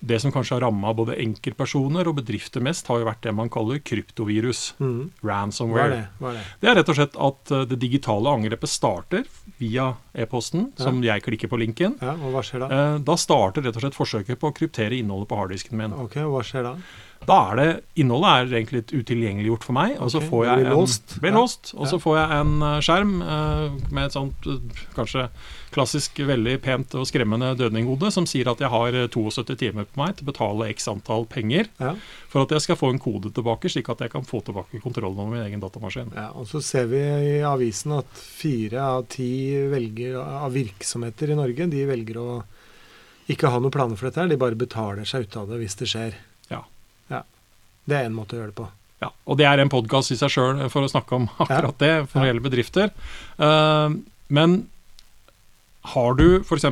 det 0.00 0.20
som 0.20 0.32
kanskje 0.32 0.54
har 0.56 0.60
ramma 0.66 0.92
både 0.94 1.16
enkeltpersoner 1.22 2.06
og 2.10 2.16
bedrifter 2.20 2.60
mest, 2.62 2.86
har 2.90 2.98
jo 3.00 3.06
vært 3.08 3.22
det 3.22 3.32
man 3.34 3.48
kaller 3.50 3.78
kryptovirus. 3.80 4.74
Mm. 4.80 5.10
Hva 5.22 5.30
Ransomware. 5.32 5.84
er 5.86 5.90
det? 5.96 6.02
Hva 6.20 6.28
er 6.30 6.36
det? 6.38 6.44
Det 6.60 6.70
er 6.70 6.74
rett 6.80 6.88
og 6.92 6.98
slett 6.98 7.16
at 7.28 7.50
eh, 7.56 7.64
det 7.72 7.78
digitale 7.82 8.28
angrepet 8.36 8.68
starter 8.70 9.24
via 9.58 9.94
e-posten, 10.14 10.72
Ja. 10.78 10.84
som 10.84 11.02
jeg 11.02 11.22
klikker 11.24 11.48
på 11.48 11.58
linken. 11.58 11.96
Ja, 12.02 12.12
og 12.14 12.32
hva 12.36 12.42
skjer 12.44 12.60
da? 12.66 12.68
Eh, 12.94 12.98
Da 13.06 13.16
starter 13.16 13.62
rett 13.62 13.76
og 13.76 13.82
slett 13.82 13.96
forsøket 13.98 14.38
på 14.38 14.50
å 14.50 14.54
kryptere 14.54 14.92
innholdet 14.98 15.28
på 15.28 15.36
harddisken 15.40 15.76
min. 15.78 15.92
Ok, 15.92 16.16
og 16.26 16.36
hva 16.36 16.42
skjer 16.44 16.62
da? 16.62 16.74
Da 17.26 17.36
er 17.50 17.58
det 17.58 17.68
Innholdet 18.02 18.30
er 18.30 18.56
egentlig 18.60 18.82
litt 18.82 18.92
utilgjengeliggjort 18.92 19.64
for 19.66 19.74
meg, 19.76 19.94
og 19.98 20.10
så 20.12 20.20
okay, 20.20 20.28
får 20.30 20.42
jeg 20.46 20.66
en. 20.66 20.90
Blir 21.24 21.34
låst, 21.34 21.72
og 21.74 21.88
så 21.90 21.98
får 22.02 22.18
jeg 22.20 22.40
en 22.42 22.52
eh, 22.62 22.80
skjerm 22.84 23.14
eh, 23.24 23.78
med 23.90 24.02
et 24.04 24.16
sånt 24.16 24.48
eh, 24.52 24.82
kanskje 24.94 25.24
klassisk 25.74 26.20
veldig 26.28 26.54
pent 26.64 26.94
og 26.96 27.08
skremmende 27.08 27.50
dødninghode 27.58 28.12
som 28.14 28.28
sier 28.28 28.48
at 28.52 28.60
jeg 28.62 28.70
har 28.72 28.98
eh, 29.00 29.08
72 29.12 29.56
timer 29.60 29.88
på 29.88 30.00
meg 30.00 30.14
til 30.16 30.26
å 30.26 30.30
betale 30.30 30.68
x 30.74 30.86
antall 30.92 31.26
penger 31.30 31.70
Ja. 31.82 31.94
for 32.30 32.44
at 32.46 32.54
jeg 32.54 32.66
skal 32.66 32.78
få 32.80 32.92
en 32.92 33.00
kode 33.02 33.32
tilbake, 33.34 33.72
slik 33.72 33.90
at 33.92 34.04
jeg 34.04 34.12
kan 34.12 34.24
få 34.28 34.42
tilbake 34.46 34.80
kontrollen 34.84 35.18
over 35.18 35.34
min 35.34 35.44
egen 35.46 35.64
datamaskin. 35.64 36.12
Ja, 36.16 36.30
og 36.36 36.46
så 36.52 36.62
ser 36.64 36.86
vi 36.92 37.00
i 37.00 37.40
avisen 37.46 37.96
at 37.98 38.12
fire 38.12 38.86
av 38.96 39.08
ti 39.12 39.30
velger 39.72 40.20
av 40.20 40.52
virksomheter 40.54 41.32
i 41.32 41.40
Norge 41.40 41.68
de 41.72 41.84
velger 41.88 42.20
å 42.22 42.30
ikke 43.32 43.50
ha 43.50 43.58
noen 43.58 43.74
planer 43.74 43.98
for 43.98 44.06
dette. 44.08 44.20
her, 44.22 44.28
De 44.30 44.38
bare 44.38 44.54
betaler 44.58 45.04
seg 45.08 45.26
ut 45.26 45.36
av 45.40 45.50
det 45.50 45.58
hvis 45.64 45.74
det 45.80 45.90
skjer. 45.90 46.18
Det 47.86 47.96
er 48.00 48.08
én 48.08 48.14
måte 48.16 48.34
å 48.36 48.40
gjøre 48.40 48.52
det 48.52 48.58
på. 48.58 48.68
Ja, 49.04 49.10
og 49.28 49.36
det 49.38 49.44
er 49.46 49.60
en 49.62 49.70
podkast 49.70 50.10
i 50.14 50.16
seg 50.18 50.32
sjøl 50.32 50.62
for 50.72 50.86
å 50.86 50.90
snakke 50.90 51.18
om 51.18 51.28
akkurat 51.44 51.76
det 51.82 51.92
for 52.10 52.22
Ja. 52.22 52.30
hele 52.30 52.42
bedrifter. 52.44 52.90
Eh, 53.38 53.96
men 54.34 54.56
har 55.92 56.16
du 56.18 56.40
f.eks. 56.40 56.64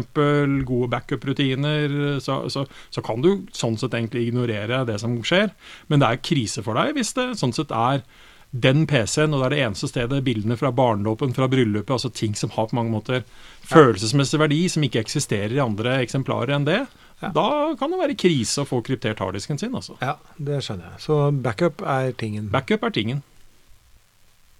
gode 0.67 0.89
backup-rutiner, 0.91 2.19
så, 2.25 2.41
så, 2.51 2.65
så 2.91 3.03
kan 3.07 3.23
du 3.23 3.45
sånn 3.55 3.77
sett 3.79 3.95
egentlig 3.95 4.25
ignorere 4.33 4.81
det 4.89 4.97
som 5.05 5.15
skjer. 5.23 5.53
Men 5.87 6.03
det 6.03 6.09
er 6.09 6.23
krise 6.27 6.65
for 6.67 6.75
deg 6.81 6.97
hvis 6.99 7.13
det 7.15 7.29
sånn 7.39 7.55
sett 7.55 7.71
er 7.71 8.03
den 8.51 8.85
PC-en, 8.91 9.33
og 9.35 9.41
det 9.43 9.47
er 9.47 9.55
det 9.55 9.63
eneste 9.69 9.89
stedet 9.91 10.19
bildene 10.27 10.57
fra 10.59 10.71
barnedåpen, 10.75 11.33
fra 11.35 11.47
bryllupet, 11.51 11.91
altså 11.95 12.11
ting 12.15 12.35
som 12.39 12.51
har 12.55 12.69
på 12.71 12.77
mange 12.79 12.91
måter 12.95 13.23
følelsesmessig 13.71 14.39
verdi, 14.43 14.61
som 14.71 14.83
ikke 14.87 15.03
eksisterer 15.03 15.55
i 15.57 15.63
andre 15.63 15.97
eksemplarer 16.05 16.55
enn 16.59 16.67
det, 16.69 16.81
Ja. 17.23 17.31
da 17.33 17.75
kan 17.79 17.93
det 17.93 18.01
være 18.01 18.17
krise 18.19 18.65
å 18.65 18.69
få 18.69 18.81
kryptert 18.85 19.23
harddisken 19.23 19.61
sin, 19.61 19.75
altså. 19.77 19.95
Ja, 20.03 20.17
det 20.37 20.59
skjønner 20.67 20.93
jeg. 20.93 21.05
Så 21.07 21.19
backup 21.45 21.85
er 21.87 22.11
tingen. 22.21 22.51
Backup 22.53 22.85
er 22.85 22.95
tingen. 22.95 23.23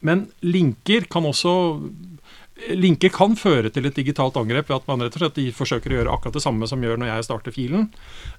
Men 0.05 0.29
linker 0.45 1.09
kan 1.11 1.27
også 1.29 1.55
Linker 2.71 3.11
kan 3.11 3.33
føre 3.35 3.67
til 3.75 3.89
et 3.89 3.97
digitalt 3.99 4.37
angrep 4.39 4.69
ved 4.71 4.77
at 4.77 4.85
man 4.87 5.03
rett 5.03 5.17
og 5.19 5.25
slett 5.25 5.57
forsøker 5.57 5.91
å 5.91 5.97
gjøre 5.97 6.13
akkurat 6.15 6.37
det 6.37 6.43
samme 6.45 6.69
som 6.71 6.85
gjør 6.87 7.01
når 7.03 7.09
jeg 7.11 7.25
starter 7.27 7.55
filen, 7.55 7.89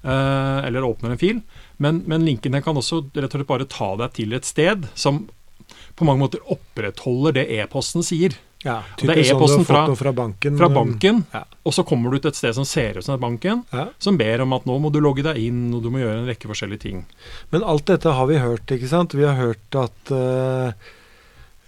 eh, 0.00 0.60
eller 0.64 0.86
åpner 0.88 1.12
en 1.12 1.20
fil. 1.20 1.42
Men, 1.76 1.98
men 2.08 2.24
linkene 2.24 2.62
kan 2.64 2.80
også 2.80 3.02
rett 3.10 3.28
og 3.28 3.36
slett 3.36 3.50
bare 3.50 3.68
ta 3.68 3.90
deg 4.00 4.14
til 4.16 4.32
et 4.32 4.48
sted 4.48 4.88
som 4.96 5.26
på 6.00 6.08
mange 6.08 6.24
måter 6.24 6.48
opprettholder 6.48 7.36
det 7.36 7.44
e-posten 7.58 8.04
sier. 8.08 8.38
Ja, 8.66 8.80
det 8.98 9.06
er 9.14 9.20
sånn 9.22 9.36
e-posten 9.38 9.62
fått 9.62 9.68
fra- 9.70 9.94
fra 10.00 10.12
banken. 10.16 10.56
Fra 10.58 10.68
banken, 10.68 11.20
Ja. 11.32 11.44
og 11.64 11.72
så 11.72 11.84
kommer 11.86 12.10
du 12.10 12.18
til 12.18 12.28
et 12.32 12.38
sted 12.40 12.54
som 12.56 12.64
ser 12.66 12.98
ut 12.98 13.04
som 13.06 13.20
banken, 13.22 13.62
Ja. 13.72 13.88
som 13.98 14.16
ber 14.18 14.42
om 14.42 14.52
at 14.56 14.64
nå 14.66 14.80
må 14.82 14.90
du 14.92 14.98
logge 15.00 15.22
deg 15.22 15.36
inn, 15.38 15.72
og 15.74 15.82
du 15.84 15.90
må 15.90 16.00
gjøre 16.02 16.18
en 16.24 16.26
rekke 16.26 16.50
forskjellige 16.50 16.80
ting. 16.80 17.04
Men 17.52 17.62
alt 17.62 17.84
dette 17.86 18.10
har 18.12 18.26
vi 18.26 18.38
hørt, 18.42 18.66
ikke 18.66 18.88
sant? 18.90 19.12
Vi 19.14 19.22
har 19.22 19.36
hørt 19.38 19.78
at 19.78 20.10
uh, 20.10 20.72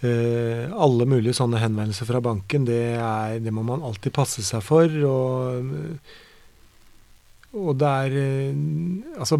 uh, 0.03 0.65
alle 0.75 1.05
mulige 1.07 1.33
sånne 1.39 1.59
henvendelser 1.59 2.05
fra 2.05 2.19
banken, 2.21 2.65
det, 2.65 2.97
er, 2.99 3.39
det 3.39 3.53
må 3.53 3.63
man 3.63 3.81
alltid 3.81 4.11
passe 4.13 4.43
seg 4.43 4.61
for. 4.61 4.85
Og, 4.87 5.99
og 7.55 7.77
det 7.79 7.87
er 7.87 8.19
uh, 8.51 9.19
altså 9.23 9.39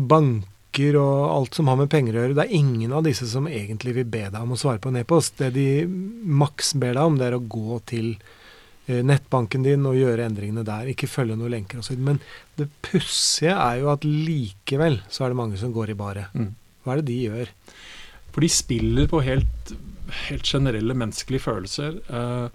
banker 0.70 0.98
og 1.00 1.30
alt 1.36 1.56
som 1.56 1.68
har 1.68 1.78
med 1.78 1.90
penger 1.90 2.16
å 2.16 2.22
gjøre. 2.24 2.36
Det 2.38 2.46
er 2.46 2.58
ingen 2.58 2.92
av 2.94 3.04
disse 3.04 3.26
som 3.28 3.48
egentlig 3.48 3.96
vil 3.96 4.06
be 4.06 4.30
deg 4.30 4.42
om 4.42 4.54
å 4.54 4.58
svare 4.58 4.80
på 4.80 4.90
en 4.90 4.98
e-post. 5.02 5.38
Det 5.38 5.52
de 5.54 5.86
maks 5.88 6.74
ber 6.76 6.94
deg 6.94 7.04
om, 7.04 7.18
det 7.18 7.28
er 7.28 7.36
å 7.38 7.42
gå 7.42 7.80
til 7.90 8.18
eh, 8.88 9.02
nettbanken 9.04 9.64
din 9.64 9.86
og 9.86 9.98
gjøre 9.98 10.26
endringene 10.26 10.64
der. 10.64 10.90
Ikke 10.92 11.08
følge 11.10 11.36
noen 11.36 11.52
lenker 11.52 11.80
osv. 11.80 11.98
Men 11.98 12.20
det 12.58 12.70
pussige 12.82 13.56
er 13.56 13.82
jo 13.82 13.90
at 13.92 14.06
likevel 14.06 15.02
så 15.10 15.26
er 15.26 15.30
det 15.34 15.40
mange 15.40 15.58
som 15.58 15.74
går 15.74 15.92
i 15.92 15.98
baret. 15.98 16.30
Mm. 16.34 16.54
Hva 16.84 16.94
er 16.94 17.02
det 17.02 17.10
de 17.10 17.20
gjør? 17.26 17.54
For 18.30 18.46
de 18.46 18.52
spiller 18.54 19.10
på 19.10 19.24
helt, 19.26 19.74
helt 20.30 20.46
generelle 20.46 20.94
menneskelige 20.96 21.48
følelser. 21.48 22.00
Eh, 22.08 22.48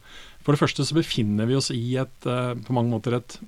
For 0.44 0.52
det 0.52 0.61
første 0.61 0.85
så 0.85 0.94
befinner 0.94 1.47
vi 1.49 1.56
oss 1.56 1.71
i 1.73 1.97
et 1.97 2.26
eh, 2.28 2.54
på 2.54 2.75
mange 2.76 2.92
måter 2.92 3.16
et 3.16 3.38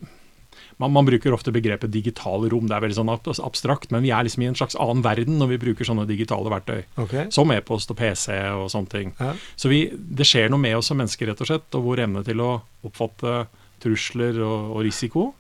man, 0.83 0.93
man 0.93 1.07
bruker 1.09 1.33
ofte 1.33 1.53
begrepet 1.55 1.93
digitale 1.93 2.51
rom. 2.53 2.67
Det 2.69 2.77
er 2.77 2.85
veldig 2.85 2.99
sånn 2.99 3.13
abstrakt, 3.47 3.93
men 3.95 4.05
vi 4.05 4.13
er 4.13 4.27
liksom 4.27 4.45
i 4.45 4.51
en 4.51 4.59
slags 4.59 4.77
annen 4.83 5.05
verden 5.07 5.39
når 5.41 5.55
vi 5.55 5.61
bruker 5.67 5.89
sånne 5.89 6.05
digitale 6.09 6.53
verktøy. 6.53 6.83
Okay. 7.07 7.31
Som 7.35 7.53
e-post 7.55 7.93
og 7.95 8.01
PC 8.01 8.37
og 8.53 8.69
sånne 8.73 8.93
ting. 8.93 9.15
Ja. 9.21 9.33
Så 9.57 9.73
vi, 9.73 9.87
det 9.97 10.29
skjer 10.29 10.53
noe 10.53 10.61
med 10.63 10.77
oss 10.79 10.93
som 10.93 11.01
mennesker, 11.01 11.31
rett 11.31 11.41
og 11.41 11.51
slett, 11.51 11.69
og 11.79 11.89
vår 11.89 12.05
evne 12.07 12.25
til 12.27 12.45
å 12.45 12.53
oppfatte 12.87 13.47
trusler 13.83 14.41
og, 14.45 14.77
og 14.77 14.87
risiko. 14.87 15.31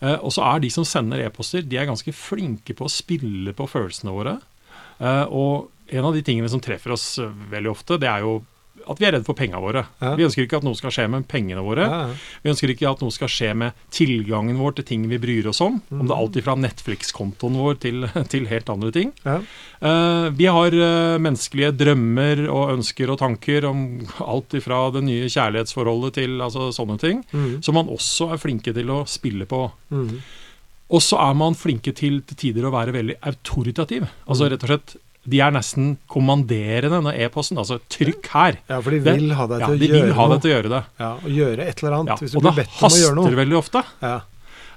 Eh, 0.00 0.16
og 0.16 0.32
så 0.34 0.44
er 0.48 0.62
de 0.64 0.70
som 0.72 0.86
sender 0.88 1.22
e-poster, 1.26 1.64
de 1.66 1.78
er 1.78 1.88
ganske 1.88 2.14
flinke 2.16 2.76
på 2.76 2.86
å 2.86 2.92
spille 2.92 3.54
på 3.56 3.68
følelsene 3.70 4.14
våre. 4.14 4.38
Eh, 4.98 5.26
og 5.28 5.70
en 5.90 6.06
av 6.06 6.16
de 6.16 6.22
tingene 6.24 6.50
som 6.50 6.62
treffer 6.62 6.94
oss 6.94 7.12
eh, 7.20 7.42
veldig 7.52 7.72
ofte, 7.72 7.98
det 8.00 8.08
er 8.10 8.24
jo 8.24 8.40
at 8.88 8.98
vi 9.00 9.06
er 9.08 9.12
redd 9.16 9.24
for 9.26 9.34
pengene 9.38 9.60
våre. 9.62 9.82
Ja. 10.00 10.14
Vi 10.16 10.24
ønsker 10.26 10.44
ikke 10.46 10.58
at 10.60 10.64
noe 10.66 10.78
skal 10.78 10.90
skje 10.94 11.06
med 11.12 11.26
pengene 11.30 11.62
våre. 11.64 11.84
Ja. 11.88 12.00
Vi 12.44 12.50
ønsker 12.52 12.72
ikke 12.72 12.88
at 12.90 13.00
noe 13.04 13.12
skal 13.14 13.28
skje 13.32 13.50
med 13.56 13.72
tilgangen 13.92 14.56
vår 14.60 14.76
til 14.78 14.84
ting 14.90 15.06
vi 15.10 15.18
bryr 15.22 15.48
oss 15.52 15.60
om. 15.64 15.80
Om 15.90 16.06
det 16.08 16.14
er 16.16 16.20
alt 16.24 16.38
fra 16.46 16.56
Netflix-kontoen 16.56 17.58
vår 17.60 17.78
til, 17.82 18.06
til 18.32 18.46
helt 18.50 18.70
andre 18.72 18.90
ting. 18.96 19.12
Ja. 19.26 19.38
Uh, 19.80 20.28
vi 20.36 20.46
har 20.50 20.76
uh, 20.76 21.18
menneskelige 21.22 21.72
drømmer 21.80 22.44
og 22.52 22.74
ønsker 22.78 23.10
og 23.14 23.18
tanker 23.22 23.66
om 23.70 23.84
alt 24.24 24.56
fra 24.64 24.82
det 24.94 25.04
nye 25.06 25.28
kjærlighetsforholdet 25.32 26.16
til 26.20 26.38
altså, 26.40 26.70
sånne 26.76 26.98
ting, 27.00 27.24
Mm. 27.30 27.60
som 27.62 27.74
man 27.76 27.88
også 27.92 28.30
er 28.34 28.38
flinke 28.42 28.72
til 28.74 28.88
å 28.90 29.02
spille 29.08 29.46
på. 29.46 29.64
Mm. 29.92 30.18
Og 30.90 31.02
så 31.04 31.18
er 31.22 31.34
man 31.38 31.54
flinke 31.54 31.92
til 31.94 32.20
til 32.26 32.36
tider 32.40 32.66
å 32.66 32.72
være 32.74 32.92
veldig 32.96 33.16
autoritativ. 33.22 34.08
Altså 34.26 34.48
Mm. 34.48 34.50
rett 34.52 34.64
og 34.64 34.68
slett 34.72 34.96
De 35.28 35.40
er 35.44 35.52
nesten 35.52 35.92
kommanderende, 36.08 36.94
denne 36.96 37.12
e-posten. 37.20 37.58
Altså 37.60 37.80
trykk 37.92 38.30
her. 38.32 38.60
ja, 38.70 38.80
for 38.80 38.94
de 38.94 39.02
vil 39.04 39.34
ha 39.36 39.46
deg 39.50 39.60
Ja, 39.60 39.68
til 39.68 39.84
å 39.84 40.00
gjøre 40.00 40.16
ha 40.16 40.28
deg 40.32 40.40
til 40.40 40.50
å 40.50 40.54
gjøre 40.54 40.72
det. 40.72 40.82
Ja, 41.02 41.12
og 41.18 41.36
gjøre 41.36 41.68
et 41.68 41.82
eller 41.82 41.96
annet. 41.98 42.14
Ja, 42.14 42.18
hvis 42.24 42.32
du 42.32 42.40
blir 42.40 42.58
bedt 42.62 42.80
om 42.80 42.88
å 42.88 43.02
gjøre 43.02 43.18
noe. 43.18 43.24
Og 43.24 43.28
det 43.28 43.30
haster 43.30 43.40
veldig 43.44 43.60
ofte. 43.60 43.84
Ja. 44.00 44.16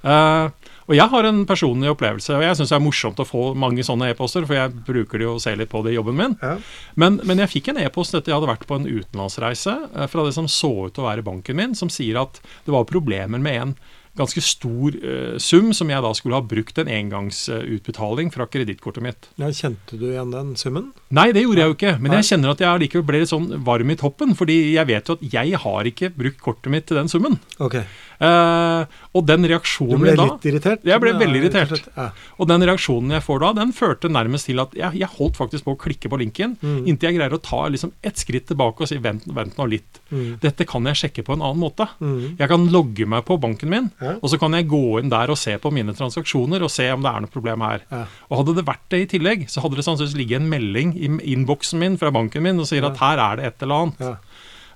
Uh, 0.03 0.73
og 0.83 0.97
jeg 0.97 1.07
har 1.13 1.27
en 1.29 1.43
personlig 1.47 1.91
opplevelse, 1.93 2.35
og 2.35 2.43
jeg 2.43 2.57
syns 2.59 2.73
det 2.73 2.75
er 2.75 2.83
morsomt 2.83 3.21
å 3.23 3.27
få 3.27 3.43
mange 3.55 3.85
sånne 3.87 4.09
e-poster, 4.11 4.43
for 4.47 4.57
jeg 4.57 4.73
bruker 4.83 5.21
det 5.21 5.27
jo 5.27 5.35
og 5.37 5.43
ser 5.43 5.55
litt 5.59 5.71
på 5.71 5.79
det 5.85 5.93
i 5.93 5.97
jobben 5.97 6.17
min. 6.19 6.35
Ja. 6.43 6.57
Men, 6.99 7.21
men 7.23 7.39
jeg 7.39 7.53
fikk 7.53 7.71
en 7.71 7.79
e-post 7.85 8.15
etter 8.17 8.33
jeg 8.33 8.41
hadde 8.41 8.51
vært 8.51 8.67
på 8.67 8.81
en 8.81 8.89
utenlandsreise 8.89 9.77
eh, 9.93 10.09
fra 10.11 10.27
det 10.27 10.35
som 10.35 10.49
så 10.51 10.73
ut 10.89 10.95
til 10.95 11.05
å 11.05 11.07
være 11.07 11.23
banken 11.25 11.59
min, 11.59 11.77
som 11.79 11.91
sier 11.93 12.19
at 12.19 12.41
det 12.67 12.75
var 12.75 12.89
problemer 12.89 13.39
med 13.39 13.61
en 13.61 13.75
ganske 14.17 14.43
stor 14.45 14.95
eh, 14.97 15.37
sum 15.41 15.71
som 15.73 15.89
jeg 15.89 16.03
da 16.05 16.11
skulle 16.17 16.37
ha 16.37 16.45
brukt 16.45 16.77
en 16.81 16.91
engangsutbetaling 16.91 18.31
fra 18.33 18.47
kredittkortet 18.49 19.05
mitt. 19.05 19.29
ja, 19.41 19.49
Kjente 19.49 19.97
du 19.97 20.09
igjen 20.11 20.33
den 20.33 20.55
summen? 20.59 20.91
Nei, 21.13 21.27
det 21.35 21.43
gjorde 21.43 21.61
jeg 21.61 21.69
jo 21.69 21.75
ikke, 21.77 21.91
men 22.01 22.15
jeg 22.17 22.25
kjenner 22.31 22.53
at 22.55 22.61
jeg 22.63 22.69
allikevel 22.73 23.05
ble 23.05 23.19
litt 23.21 23.29
sånn 23.29 23.51
varm 23.67 23.91
i 23.93 23.95
toppen, 23.99 24.31
fordi 24.37 24.55
jeg 24.73 24.87
vet 24.89 25.09
jo 25.11 25.13
at 25.19 25.25
jeg 25.35 25.59
har 25.61 25.89
ikke 25.91 26.09
brukt 26.17 26.39
kortet 26.41 26.71
mitt 26.73 26.87
til 26.89 26.97
den 26.97 27.11
summen. 27.11 27.35
Ok. 27.61 27.75
Eh, 28.23 28.85
og 29.13 29.25
den 29.27 29.43
Du 29.43 29.49
reaksjonen 29.51 29.99
ble 29.99 30.13
min 30.13 30.19
da 30.19 30.25
litt 30.31 30.45
irritert? 30.47 30.83
Jeg 30.87 31.01
ble 31.03 31.11
veldig 31.19 31.39
irritert. 31.41 31.87
Ja. 31.97 32.05
Og 32.39 32.47
den 32.49 32.63
reaksjonen 32.65 33.11
jeg 33.17 33.23
får 33.25 33.41
da, 33.43 33.49
den 33.59 33.73
førte 33.75 34.09
nærmest 34.09 34.47
til 34.49 34.61
at 34.63 34.73
jeg, 34.77 34.95
jeg 35.01 35.09
holdt 35.17 35.37
faktisk 35.37 35.65
på 35.67 35.75
å 35.75 35.79
klikke 35.83 36.09
på 36.09 36.19
linken, 36.21 36.57
Mm. 36.63 36.85
inntil 36.87 37.09
jeg 37.09 37.17
greier 37.17 37.33
å 37.35 37.41
ta 37.43 37.67
liksom 37.69 37.91
ett 38.03 38.15
skritt 38.17 38.45
tilbake 38.47 38.81
og 38.85 38.87
si 38.87 38.97
vent, 39.03 39.25
vent 39.27 39.57
nå 39.59 39.65
litt. 39.69 39.99
Mm. 40.11 40.39
Dette 40.41 40.65
kan 40.69 40.85
jeg 40.89 40.95
sjekke 41.01 41.25
på 41.27 41.33
en 41.35 41.41
annen 41.43 41.59
måte. 41.59 41.87
Mm. 41.99 42.37
Jeg 42.39 42.47
kan 42.49 42.67
logge 42.71 43.05
meg 43.09 43.25
på 43.27 43.37
banken 43.41 43.69
min, 43.69 43.91
Ja. 44.01 44.15
og 44.21 44.29
så 44.31 44.39
kan 44.39 44.53
jeg 44.53 44.67
gå 44.69 44.99
inn 45.01 45.09
der 45.09 45.29
og 45.29 45.37
se 45.37 45.57
på 45.57 45.71
mine 45.73 45.93
transaksjoner 45.93 46.63
og 46.63 46.71
se 46.71 46.89
om 46.91 47.01
det 47.03 47.11
er 47.11 47.19
noe 47.21 47.29
problem 47.33 47.61
her. 47.61 47.81
Ja. 47.91 48.05
Og 48.31 48.37
hadde 48.45 48.55
det 48.55 48.65
vært 48.65 48.87
det 48.89 49.01
i 49.03 49.17
tillegg, 49.17 49.47
så 49.49 49.61
hadde 49.61 49.75
det 49.75 49.83
sannsynligvis 49.85 50.15
ligget 50.17 50.41
en 50.41 50.49
melding 50.49 50.95
innboksen 51.07 51.79
min 51.81 51.97
fra 52.01 52.11
banken 52.15 52.43
min 52.45 52.59
og 52.63 52.67
sier 52.69 52.85
at 52.87 52.97
her 53.01 53.19
er 53.19 53.39
det 53.41 53.45
et 53.51 53.65
eller 53.65 53.81
annet. 53.85 53.99
Ja. 54.03 54.13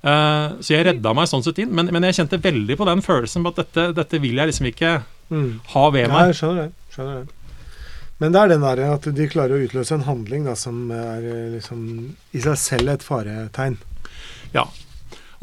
Eh, 0.07 0.57
så 0.61 0.75
jeg 0.75 0.85
redda 0.87 1.13
meg 1.17 1.27
sånn 1.31 1.43
sett 1.45 1.57
inn, 1.63 1.71
men, 1.75 1.89
men 1.93 2.05
jeg 2.09 2.19
kjente 2.19 2.39
veldig 2.43 2.77
på 2.79 2.85
den 2.89 3.01
følelsen 3.05 3.43
på 3.45 3.53
at 3.55 3.61
dette, 3.63 3.87
dette 3.97 4.19
vil 4.23 4.37
jeg 4.41 4.51
liksom 4.53 4.71
ikke 4.73 4.97
Mm. 5.27 5.59
ha 5.73 5.89
ved 5.91 6.05
Ja, 6.05 6.13
meg. 6.13 6.27
jeg 6.29 6.35
skjønner 6.39 6.61
det. 6.61 6.71
skjønner 6.95 7.15
det. 7.25 7.33
Men 8.19 8.31
det 8.31 8.39
er 8.41 8.47
den 8.53 8.61
der 8.63 8.79
at 8.93 9.07
de 9.17 9.25
klarer 9.27 9.57
å 9.57 9.65
utløse 9.67 9.91
en 9.97 10.05
handling 10.07 10.45
da, 10.47 10.53
som 10.55 10.89
er 10.95 11.17
eh, 11.27 11.49
liksom 11.57 11.81
i 12.33 12.39
seg 12.45 12.55
selv 12.57 12.89
et 12.93 13.03
faretegn. 13.03 13.75
Ja. 14.55 14.63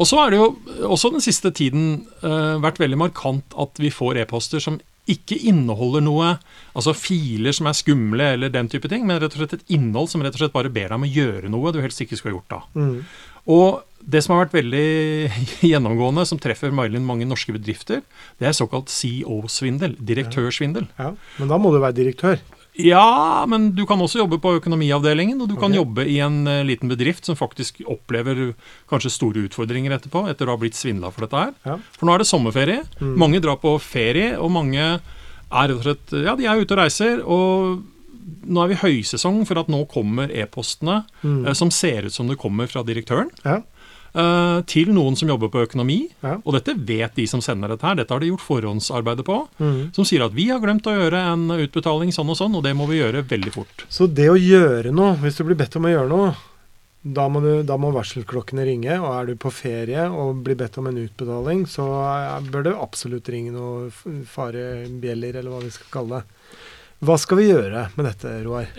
Og 0.00 0.08
så 0.08 0.22
er 0.24 0.30
det 0.32 0.38
jo 0.40 0.46
også 0.88 1.10
den 1.12 1.20
siste 1.22 1.52
tiden 1.54 2.06
uh, 2.24 2.56
vært 2.64 2.80
veldig 2.80 2.96
markant 2.98 3.44
at 3.60 3.76
vi 3.78 3.92
får 3.94 4.16
e-poster 4.24 4.58
som 4.64 4.80
ikke 5.10 5.36
inneholder 5.50 6.04
noe, 6.04 6.30
altså 6.72 6.94
filer 6.96 7.52
som 7.56 7.68
er 7.68 7.76
skumle 7.76 8.30
eller 8.36 8.52
den 8.52 8.70
type 8.72 8.88
ting, 8.88 9.04
men 9.08 9.20
rett 9.20 9.36
og 9.36 9.42
slett 9.42 9.58
et 9.58 9.74
innhold 9.76 10.08
som 10.12 10.24
rett 10.24 10.36
og 10.36 10.44
slett 10.44 10.54
bare 10.54 10.72
ber 10.72 10.88
deg 10.88 10.96
om 10.96 11.04
å 11.04 11.10
gjøre 11.10 11.50
noe 11.52 11.72
du 11.74 11.82
helst 11.84 12.00
ikke 12.00 12.16
skulle 12.16 12.34
ha 12.34 12.38
gjort 12.38 12.54
da. 12.54 12.60
Mm. 12.80 12.96
Og 13.54 13.82
det 14.04 14.20
som 14.24 14.34
har 14.34 14.44
vært 14.44 14.56
veldig 14.56 14.86
gjennomgående, 15.72 16.24
som 16.28 16.40
treffer 16.40 16.72
veldig 16.74 17.02
mange 17.04 17.28
norske 17.28 17.54
bedrifter, 17.56 18.02
det 18.40 18.48
er 18.48 18.56
såkalt 18.56 18.92
CEO-svindel, 18.92 19.96
direktørsvindel. 20.00 20.88
Ja. 21.00 21.12
Men 21.40 21.52
da 21.52 21.60
må 21.60 21.72
du 21.72 21.80
være 21.80 21.98
direktør. 22.00 22.40
Ja, 22.76 23.44
men 23.46 23.68
du 23.76 23.84
kan 23.86 24.00
også 24.02 24.18
jobbe 24.18 24.40
på 24.42 24.56
økonomiavdelingen, 24.58 25.38
og 25.44 25.48
du 25.48 25.54
kan 25.60 25.72
jobbe 25.76 26.02
i 26.10 26.16
en 26.24 26.40
eh, 26.50 26.64
liten 26.66 26.90
bedrift 26.90 27.24
som 27.28 27.36
faktisk 27.38 27.78
opplever 27.86 28.54
kanskje 28.90 29.12
store 29.14 29.44
utfordringer 29.46 29.94
etterpå, 29.94 30.24
etter 30.32 30.50
å 30.50 30.56
ha 30.56 30.60
blitt 30.64 30.74
svindla 30.74 31.12
for 31.14 31.26
dette 31.28 31.38
her. 31.38 31.52
Ja. 31.68 31.76
For 31.94 32.08
nå 32.08 32.16
er 32.16 32.24
det 32.24 32.26
sommerferie. 32.30 32.80
Mm. 32.98 33.14
Mange 33.22 33.40
drar 33.44 33.60
på 33.62 33.76
ferie, 33.78 34.32
og 34.42 34.50
mange 34.56 34.82
er 34.84 35.68
rett 35.70 35.76
og 35.78 35.84
slett 35.86 36.14
Ja, 36.24 36.34
de 36.34 36.48
er 36.50 36.58
ute 36.64 36.74
og 36.74 36.80
reiser, 36.82 37.22
og 37.22 37.84
nå 38.48 38.62
er 38.64 38.72
vi 38.72 38.80
høysesong 38.80 39.42
for 39.46 39.60
at 39.60 39.68
nå 39.70 39.84
kommer 39.92 40.30
e-postene 40.32 41.04
Mm. 41.22 41.46
eh, 41.46 41.52
som 41.54 41.70
ser 41.70 42.06
ut 42.08 42.12
som 42.12 42.26
det 42.26 42.38
kommer 42.42 42.66
fra 42.66 42.82
direktøren, 42.82 43.30
Ja. 43.44 43.60
Eh, 44.14 44.60
til 44.70 44.92
noen 44.94 45.16
som 45.18 45.28
jobber 45.28 45.50
på 45.52 45.62
økonomi. 45.66 45.98
Ja. 46.22 46.36
Og 46.44 46.54
dette 46.56 46.74
vet 46.78 47.14
de 47.18 47.26
som 47.30 47.42
sender 47.44 47.68
dette 47.74 47.86
her, 47.86 47.98
dette 47.98 48.14
har 48.14 48.20
de 48.24 48.30
gjort 48.32 48.46
forhåndsarbeidet 48.46 49.26
på. 49.26 49.40
Mm. 49.58 49.92
Som 49.96 50.04
sier 50.08 50.24
at 50.26 50.32
vi 50.36 50.48
har 50.50 50.62
glemt 50.62 50.86
å 50.86 50.94
gjøre 50.96 51.20
en 51.34 51.46
utbetaling 51.58 52.12
sånn 52.14 52.30
og 52.30 52.38
sånn, 52.40 52.54
og 52.58 52.62
det 52.66 52.74
må 52.78 52.86
vi 52.90 53.00
gjøre 53.02 53.24
veldig 53.28 53.52
fort. 53.54 53.86
Så 53.92 54.06
det 54.08 54.30
å 54.32 54.38
gjøre 54.40 54.92
noe, 54.94 55.14
hvis 55.22 55.36
du 55.40 55.44
blir 55.48 55.58
bedt 55.60 55.76
om 55.76 55.86
å 55.90 55.94
gjøre 55.94 56.08
noe, 56.14 56.34
da 57.04 57.26
må, 57.28 57.42
du, 57.44 57.62
da 57.68 57.76
må 57.76 57.90
varselklokkene 57.92 58.64
ringe. 58.64 58.94
Og 58.96 59.10
er 59.12 59.26
du 59.28 59.34
på 59.36 59.50
ferie 59.52 60.06
og 60.08 60.38
blir 60.46 60.56
bedt 60.56 60.78
om 60.80 60.86
en 60.88 60.96
utbetaling, 61.02 61.66
så 61.68 61.84
er- 62.00 62.46
bør 62.48 62.64
det 62.64 62.72
absolutt 62.80 63.28
ringe 63.28 63.52
noe 63.52 63.90
farebjeller, 64.24 65.36
eller 65.40 65.50
hva 65.52 65.60
vi 65.64 65.72
skal 65.74 65.90
kalle 65.92 66.20
det. 66.22 66.58
Hva 67.04 67.16
skal 67.20 67.36
vi 67.42 67.48
gjøre 67.50 67.88
med 67.98 68.06
dette, 68.08 68.32
Roar? 68.46 68.70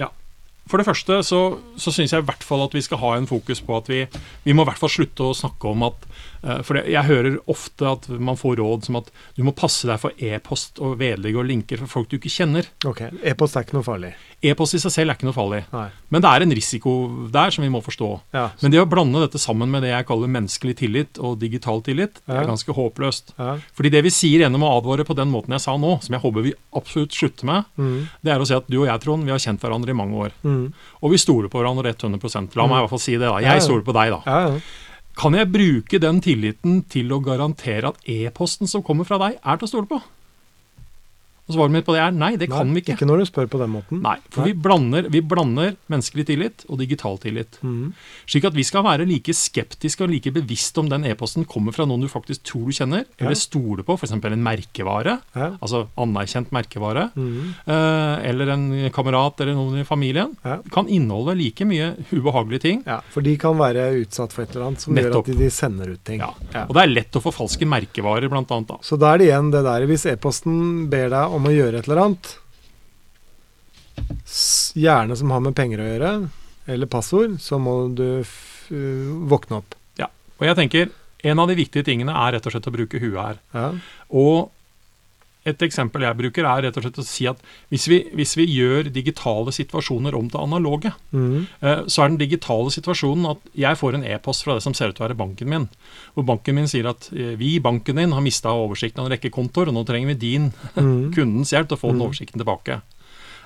For 0.66 0.82
det 0.82 0.88
første 0.88 1.20
så, 1.26 1.40
så 1.78 1.92
syns 1.94 2.14
jeg 2.16 2.24
i 2.24 2.26
hvert 2.26 2.46
fall 2.46 2.64
at 2.66 2.74
vi 2.74 2.82
skal 2.82 2.98
ha 3.04 3.12
en 3.16 3.28
fokus 3.30 3.62
på 3.66 3.76
at 3.78 3.90
vi, 3.92 4.00
vi 4.46 4.56
må 4.56 4.66
i 4.66 4.70
hvert 4.70 4.82
fall 4.82 4.92
slutte 4.92 5.28
å 5.28 5.36
snakke 5.38 5.70
om 5.70 5.86
at 5.86 6.08
eh, 6.42 6.62
For 6.66 6.80
jeg 6.82 7.06
hører 7.06 7.38
ofte 7.52 7.92
at 7.92 8.08
man 8.10 8.40
får 8.40 8.58
råd 8.62 8.88
som 8.88 8.98
at 9.02 9.12
du 9.38 9.44
må 9.46 9.54
passe 9.58 9.86
deg 9.90 10.02
for 10.02 10.18
e-post 10.18 10.82
og 10.82 10.98
vedlegg 11.02 11.38
og 11.38 11.46
linker 11.52 11.84
for 11.84 12.00
folk 12.00 12.10
du 12.10 12.18
ikke 12.18 12.34
kjenner. 12.34 12.72
Ok, 12.88 13.04
E-post 13.22 13.60
er 13.60 13.68
ikke 13.68 13.78
noe 13.78 13.86
farlig. 13.86 14.16
E-post 14.52 14.76
i 14.78 14.80
seg 14.84 14.92
selv 14.94 15.12
er 15.12 15.18
ikke 15.18 15.28
noe 15.28 15.36
farlig, 15.36 15.62
Nei. 15.74 15.88
men 16.14 16.22
det 16.24 16.30
er 16.32 16.44
en 16.46 16.54
risiko 16.58 16.94
der 17.34 17.50
som 17.56 17.64
vi 17.66 17.70
må 17.74 17.82
forstå. 17.84 18.10
Ja. 18.36 18.46
Men 18.62 18.72
det 18.72 18.80
å 18.84 18.88
blande 18.90 19.22
dette 19.24 19.42
sammen 19.42 19.72
med 19.72 19.82
det 19.84 19.90
jeg 19.92 20.06
kaller 20.10 20.32
menneskelig 20.32 20.76
tillit 20.80 21.20
og 21.20 21.40
digital 21.42 21.82
tillit, 21.82 22.22
det 22.26 22.36
Ja. 22.36 22.42
er 22.42 22.48
ganske 22.52 22.74
håpløst. 22.78 23.34
ja. 23.40 23.58
Fordi 23.76 23.90
det 23.92 24.04
vi 24.04 24.10
sier 24.10 24.40
gjennom 24.46 24.62
å 24.64 24.72
advare 24.82 25.06
på 25.06 25.16
den 25.16 25.32
måten 25.32 25.52
jeg 25.56 25.62
sa 25.62 25.76
nå, 25.78 26.02
som 26.04 26.14
jeg 26.14 26.22
håper 26.22 26.42
vi 26.44 26.54
absolutt 26.76 27.12
slutter 27.12 27.44
med, 27.46 27.66
Mm. 27.78 28.08
det 28.24 28.32
er 28.34 28.40
å 28.40 28.48
si 28.48 28.54
at 28.54 28.70
du 28.70 28.82
og 28.82 28.88
jeg, 28.88 29.02
Trond, 29.02 29.24
vi 29.26 29.32
har 29.32 29.40
kjent 29.40 29.60
hverandre 29.62 29.90
i 29.90 29.94
mange 29.94 30.14
år. 30.16 30.32
Mm. 30.44 30.74
Og 31.04 31.12
vi 31.12 31.18
stoler 31.18 31.50
på 31.50 31.60
hverandre 31.62 31.94
100% 31.96 32.56
La 32.56 32.68
meg 32.68 32.78
i 32.78 32.82
hvert 32.82 32.90
fall 32.90 33.00
si 33.00 33.12
det. 33.18 33.20
da. 33.28 33.38
Jeg 33.40 33.62
stoler 33.62 33.84
på 33.84 33.94
deg, 33.94 34.12
da. 34.24 34.60
Kan 35.18 35.32
jeg 35.34 35.48
bruke 35.50 35.98
den 35.98 36.20
tilliten 36.20 36.84
til 36.90 37.08
å 37.16 37.22
garantere 37.24 37.86
at 37.88 37.96
e-posten 38.06 38.68
som 38.68 38.84
kommer 38.84 39.06
fra 39.06 39.18
deg, 39.18 39.38
er 39.46 39.56
til 39.58 39.66
å 39.66 39.70
stole 39.70 39.88
på? 39.88 40.02
Og 41.46 41.54
svaret 41.54 41.72
mitt 41.76 41.86
på 41.86 41.94
det 41.94 42.02
er 42.02 42.12
nei, 42.16 42.32
det 42.42 42.48
kan 42.50 42.72
vi 42.74 42.82
ikke. 42.82 42.96
Ikke 42.98 43.06
når 43.06 43.20
du 43.22 43.26
spør 43.30 43.46
på 43.54 43.60
den 43.62 43.70
måten. 43.70 44.00
Nei, 44.02 44.16
for 44.34 44.42
Nei. 44.42 44.48
Vi, 44.50 44.54
blander, 44.66 45.10
vi 45.14 45.20
blander 45.22 45.76
menneskelig 45.94 46.26
tillit 46.26 46.64
og 46.70 46.80
digital 46.82 47.20
tillit. 47.22 47.60
Mm. 47.62 47.92
Slik 48.26 48.48
at 48.50 48.56
vi 48.58 48.64
skal 48.66 48.82
være 48.84 49.06
like 49.06 49.30
skeptiske 49.38 50.02
og 50.02 50.10
like 50.10 50.32
bevisste 50.34 50.82
om 50.82 50.90
den 50.90 51.06
e-posten 51.06 51.46
kommer 51.46 51.72
fra 51.76 51.86
noen 51.86 52.02
du 52.02 52.08
faktisk 52.10 52.42
tror 52.50 52.66
du 52.66 52.74
kjenner, 52.74 53.06
Ja. 53.20 53.28
eller 53.28 53.36
stoler 53.38 53.84
på, 53.86 53.94
f.eks. 53.94 54.12
en 54.18 54.42
merkevare, 54.44 55.20
Ja. 55.36 55.52
altså 55.62 55.84
anerkjent 55.98 56.50
merkevare, 56.52 57.12
Mm. 57.16 57.54
eh, 57.68 58.30
eller 58.30 58.50
en 58.50 58.90
kamerat 58.92 59.40
eller 59.42 59.54
noen 59.54 59.78
i 59.82 59.84
familien, 59.86 60.36
Ja. 60.44 60.58
kan 60.72 60.88
inneholde 60.90 61.38
like 61.38 61.62
mye 61.64 61.94
ubehagelige 62.12 62.62
ting. 62.62 62.84
ja. 62.88 63.02
For 63.12 63.22
de 63.22 63.38
kan 63.38 63.54
være 63.56 64.02
utsatt 64.04 64.34
for 64.34 64.42
et 64.44 64.56
eller 64.56 64.66
annet 64.72 64.82
som 64.82 64.96
gjør 64.96 65.20
at 65.20 65.26
de, 65.26 65.34
de 65.36 65.50
sender 65.52 65.92
ut 65.94 66.04
ting. 66.04 66.20
Ja. 66.22 66.66
Og 66.66 66.74
det 66.74 66.82
er 66.84 66.88
lett 66.94 67.12
å 67.12 67.22
forfalske 67.22 67.68
merkevarer, 67.70 68.28
blant 68.30 68.50
annet. 68.50 68.68
Da. 68.68 68.78
Så 68.82 68.98
da 68.98 69.14
er 69.14 69.18
det 69.20 69.28
igjen 69.30 69.52
det 69.52 69.64
der 69.64 69.86
Hvis 69.86 70.06
e-posten 70.12 70.90
ber 70.90 71.10
deg 71.10 71.35
om 71.36 71.48
å 71.48 71.54
gjøre 71.54 71.82
et 71.82 71.88
eller 71.90 72.02
annet, 72.06 72.34
gjerne 74.76 75.16
som 75.20 75.32
har 75.32 75.44
med 75.44 75.56
penger 75.58 75.82
å 75.82 75.88
gjøre, 75.88 76.12
eller 76.72 76.92
passord, 76.92 77.38
så 77.44 77.60
må 77.62 77.78
du 77.96 78.08
f 78.24 78.42
våkne 78.66 79.60
opp. 79.60 79.76
Ja. 80.00 80.08
Og 80.40 80.48
jeg 80.48 80.58
tenker, 80.58 80.88
en 81.26 81.42
av 81.42 81.50
de 81.50 81.58
viktige 81.58 81.86
tingene 81.86 82.16
er 82.18 82.36
rett 82.36 82.48
og 82.50 82.56
slett 82.56 82.70
å 82.70 82.74
bruke 82.74 83.02
huet 83.02 83.20
her. 83.20 83.42
Ja. 83.54 83.68
Og 84.10 84.50
et 85.46 85.62
eksempel 85.62 86.02
jeg 86.02 86.18
bruker, 86.18 86.44
er 86.50 86.64
rett 86.66 86.78
og 86.78 86.84
slett 86.84 86.98
å 86.98 87.06
si 87.06 87.28
at 87.30 87.38
hvis 87.70 87.84
vi, 87.92 88.00
hvis 88.18 88.32
vi 88.40 88.46
gjør 88.50 88.88
digitale 88.92 89.52
situasjoner 89.54 90.16
om 90.18 90.28
til 90.30 90.40
analoge, 90.42 90.92
Mhm. 91.14 91.48
eh, 91.62 91.84
så 91.86 92.04
er 92.04 92.10
den 92.10 92.18
digitale 92.18 92.72
situasjonen 92.74 93.30
at 93.30 93.38
jeg 93.56 93.78
får 93.78 93.94
en 93.96 94.04
e-post 94.04 94.44
fra 94.44 94.56
det 94.56 94.64
som 94.64 94.74
ser 94.74 94.90
ut 94.90 94.96
til 94.96 95.06
å 95.06 95.08
være 95.10 95.18
banken 95.18 95.48
min, 95.48 95.70
hvor 96.16 96.26
banken 96.26 96.56
min 96.56 96.66
sier 96.68 96.88
at 96.90 97.10
eh, 97.14 97.36
vi 97.38 97.56
i 97.56 97.60
banken 97.60 97.96
din 97.96 98.12
har 98.12 98.22
mista 98.26 98.50
oversikten 98.50 99.00
av 99.00 99.06
en 99.12 99.14
rekke 99.18 99.30
kontoer, 99.32 99.68
og 99.70 99.74
nå 99.78 99.86
trenger 99.86 100.08
vi 100.08 100.20
din, 100.26 100.52
mm. 100.76 101.14
kundens 101.14 101.52
hjelp 101.54 101.68
til 101.70 101.78
å 101.78 101.82
få 101.84 101.88
den 101.94 102.02
Mm. 102.02 102.08
oversikten 102.10 102.42
tilbake. 102.42 102.82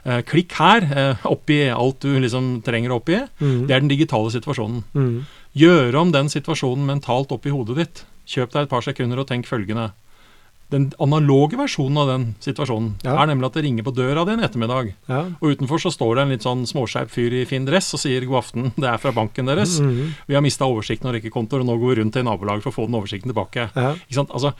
Eh, 0.05 0.21
klikk 0.23 0.53
her, 0.55 1.17
oppi 1.27 1.67
alt 1.69 1.99
du 1.99 2.13
liksom 2.19 2.61
trenger 2.63 2.89
å 2.95 3.01
oppgi. 3.03 3.19
Mm. 3.41 3.67
Det 3.67 3.75
er 3.75 3.79
den 3.81 3.89
digitale 3.91 4.31
situasjonen. 4.31 4.83
Mm. 4.95 5.25
Gjøre 5.57 5.95
om 5.99 6.11
den 6.13 6.29
situasjonen 6.31 6.85
mentalt 6.87 7.31
oppi 7.35 7.49
hodet 7.51 7.75
ditt. 7.75 8.05
Kjøp 8.25 8.51
deg 8.53 8.61
et 8.63 8.69
par 8.69 8.81
sekunder 8.81 9.19
og 9.19 9.27
tenk 9.27 9.45
følgende. 9.49 9.91
Den 10.69 10.91
analoge 11.01 11.57
versjonen 11.57 11.97
av 11.97 12.07
den 12.11 12.23
situasjonen 12.45 12.91
Ja. 13.03 13.15
er 13.23 13.27
nemlig 13.31 13.45
at 13.49 13.53
det 13.57 13.63
ringer 13.65 13.83
på 13.87 13.93
døra 13.95 14.23
di 14.25 14.33
en 14.35 14.43
ettermiddag. 14.45 14.93
Ja. 15.09 15.21
Og 15.41 15.55
utenfor 15.57 15.81
så 15.81 15.89
står 15.91 16.15
det 16.15 16.21
en 16.21 16.29
litt 16.29 16.43
sånn 16.45 16.61
småskeiv 16.69 17.09
fyr 17.09 17.33
i 17.41 17.45
fin 17.49 17.65
dress 17.65 17.93
og 17.97 17.99
sier 18.03 18.21
god 18.29 18.43
aften, 18.43 18.71
det 18.77 18.85
er 18.85 18.97
fra 19.01 19.11
banken 19.11 19.45
deres. 19.49 19.79
Mhm. 19.81 20.13
Vi 20.27 20.35
har 20.37 20.41
mista 20.45 20.65
oversikten 20.69 21.09
og 21.09 21.15
rekkekontoer, 21.17 21.61
og 21.61 21.65
nå 21.65 21.79
går 21.79 21.95
vi 21.95 22.01
rundt 22.03 22.13
til 22.13 22.23
nabolaget 22.23 22.61
for 22.61 22.69
å 22.71 22.77
få 22.77 22.85
den 22.85 22.99
oversikten 23.01 23.33
tilbake. 23.33 23.69
Ja. 23.75 23.95
Ikke 23.95 24.13
sant? 24.21 24.29
Altså, 24.29 24.53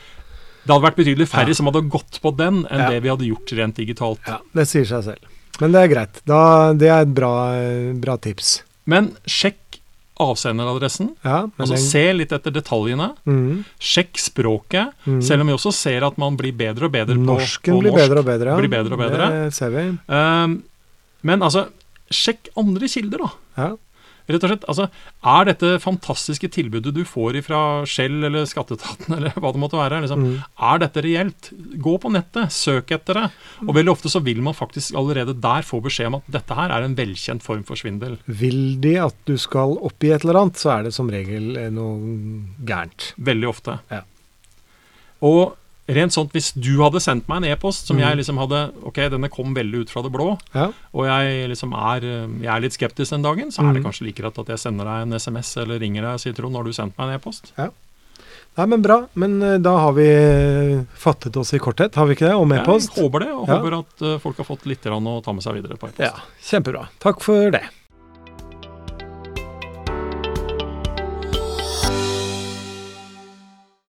det 0.66 0.74
hadde 0.74 0.88
vært 0.90 0.98
betydelig 0.98 1.28
færre 1.30 1.54
som 1.56 1.66
hadde 1.70 1.86
gått 1.90 2.20
på 2.22 2.36
den, 2.36 2.66
enn 2.66 2.90
det 2.90 3.04
vi 3.04 3.10
hadde 3.10 3.30
gjort 3.30 3.54
rent 3.58 3.76
digitalt. 3.78 4.20
ja, 4.28 4.40
det 4.54 4.66
sier 4.68 4.86
seg 4.86 5.04
selv. 5.04 5.24
Men 5.62 5.72
det 5.74 5.80
er 5.84 5.94
greit. 5.94 6.22
Da, 6.26 6.74
det 6.74 6.90
er 6.90 7.02
et 7.06 7.14
bra, 7.14 7.34
bra 8.02 8.18
tips. 8.18 8.64
Men 8.90 9.12
sjekk 9.28 9.69
avsenderadressen. 10.20 11.16
Ja, 11.24 11.48
Altså 11.58 11.74
den- 11.76 11.84
Se 11.90 12.14
litt 12.14 12.32
etter 12.32 12.52
detaljene. 12.52 13.16
Mm. 13.26 13.64
Sjekk 13.80 14.18
språket. 14.20 14.94
Mm. 15.08 15.22
Selv 15.24 15.42
om 15.42 15.48
vi 15.48 15.54
også 15.54 15.74
ser 15.74 16.04
at 16.06 16.18
man 16.18 16.36
blir 16.38 16.52
bedre 16.56 16.86
og 16.86 16.92
bedre 16.92 17.16
på, 17.16 17.26
Norsken 17.26 17.74
på 17.74 17.80
blir 17.82 17.92
norsk. 17.92 18.04
bedre 18.08 18.20
og 18.20 18.26
bedre. 18.26 18.46
Ja. 18.54 18.58
Blir 18.58 18.70
bedre 18.70 18.94
og 18.94 19.00
bedre. 19.00 19.30
Det 19.46 19.54
ser 19.54 19.70
vi. 19.70 19.86
Um, 20.08 20.64
men 21.24 21.40
altså, 21.42 21.68
sjekk 22.12 22.50
andre 22.58 22.88
kilder, 22.88 23.18
da. 23.18 23.30
Ja. 23.58 23.76
Rett 24.30 24.44
og 24.46 24.52
slett, 24.52 24.66
altså, 24.70 24.88
Er 25.26 25.48
dette 25.50 25.72
fantastiske 25.82 26.50
tilbudet 26.54 26.94
du 26.94 27.02
får 27.08 27.40
fra 27.46 27.62
Shell 27.90 28.22
eller 28.28 28.46
Skatteetaten, 28.50 29.14
eller 29.18 29.34
hva 29.36 29.54
det 29.56 29.62
måtte 29.62 29.80
være, 29.80 30.04
liksom, 30.06 30.26
mm. 30.26 30.36
er 30.70 30.84
dette 30.84 31.04
reelt? 31.06 31.52
Gå 31.82 31.96
på 32.02 32.12
nettet, 32.14 32.54
søk 32.54 32.94
etter 32.96 33.18
det. 33.18 33.26
Og 33.66 33.74
veldig 33.78 33.94
ofte 33.96 34.12
så 34.12 34.22
vil 34.26 34.44
man 34.46 34.58
faktisk 34.58 34.98
allerede 35.00 35.38
der 35.42 35.66
få 35.66 35.82
beskjed 35.86 36.12
om 36.12 36.20
at 36.20 36.30
dette 36.40 36.58
her 36.58 36.74
er 36.76 36.86
en 36.86 36.98
velkjent 36.98 37.46
form 37.46 37.66
for 37.68 37.80
svindel. 37.80 38.20
Vil 38.26 38.78
de 38.84 38.96
at 39.02 39.18
du 39.30 39.36
skal 39.42 39.78
oppgi 39.78 40.14
et 40.14 40.28
eller 40.28 40.44
annet, 40.44 40.62
så 40.62 40.76
er 40.78 40.88
det 40.88 40.96
som 40.96 41.10
regel 41.12 41.58
eh, 41.58 41.72
noe 41.74 41.98
gærent. 42.68 43.14
Veldig 43.30 43.50
ofte. 43.50 43.80
Ja. 43.92 44.04
Og 45.26 45.58
rent 45.90 46.14
sånn, 46.16 46.30
hvis 46.34 46.52
du 46.54 46.72
hadde 46.84 47.02
sendt 47.04 47.28
meg 47.32 47.42
en 47.42 47.50
e-post 47.54 47.90
som 47.90 47.98
mm. 47.98 48.04
jeg 48.06 48.20
liksom 48.22 48.40
hadde 48.42 48.60
Ok, 48.90 49.00
denne 49.12 49.30
kom 49.34 49.56
veldig 49.58 49.84
ut 49.86 49.90
fra 49.94 50.04
det 50.06 50.12
blå, 50.14 50.30
Ja. 50.56 50.70
og 50.94 51.06
jeg 51.10 51.50
liksom 51.50 51.74
er, 51.74 52.06
eh, 52.06 52.28
jeg 52.46 52.52
er 52.54 52.64
litt 52.66 52.78
skeptisk 52.78 53.16
den 53.16 53.26
dagen, 53.26 53.52
så 53.52 53.64
er 53.64 53.74
det 53.74 53.82
Mhm. 53.82 53.90
kanskje 53.90 54.06
like 54.08 54.22
greit 54.22 54.38
at 54.40 54.48
jeg 54.48 54.60
sender 54.60 54.86
deg 54.86 55.02
en 55.08 55.14
SMS 55.20 55.58
eller 55.58 55.80
ringer 55.80 56.02
deg 56.02 56.14
og 56.14 56.20
sier 56.20 56.34
Trond, 56.36 56.56
har 56.56 56.64
du 56.64 56.72
sendt 56.72 56.98
meg 56.98 57.10
en 57.10 57.16
e-post? 57.20 57.52
Ja. 57.58 57.70
Nei, 58.58 58.66
men 58.66 58.82
bra. 58.82 59.08
Men 59.16 59.42
eh, 59.42 59.58
da 59.58 59.78
har 59.78 59.94
vi 59.94 60.08
eh, 60.10 60.84
fattet 60.96 61.36
oss 61.38 61.54
i 61.54 61.60
korthet, 61.60 61.96
har 61.96 62.06
vi 62.08 62.16
ikke 62.16 62.28
det? 62.28 62.36
Om 62.36 62.52
e-post? 62.52 62.96
Jeg 62.96 63.10
håper 63.10 63.20
det, 63.20 63.32
og 63.32 63.48
Ja. 63.48 63.58
håper 63.60 63.80
at 63.80 64.22
folk 64.22 64.38
har 64.38 64.46
fått 64.46 64.66
litt 64.66 64.84
å 64.84 65.24
ta 65.24 65.32
med 65.34 65.44
seg 65.44 65.54
videre 65.62 65.78
på 65.78 65.88
e-post. 65.88 66.00
Ja, 66.00 66.14
kjempebra. 66.42 66.88
Takk 67.00 67.22
for 67.22 67.52
det. 67.52 67.64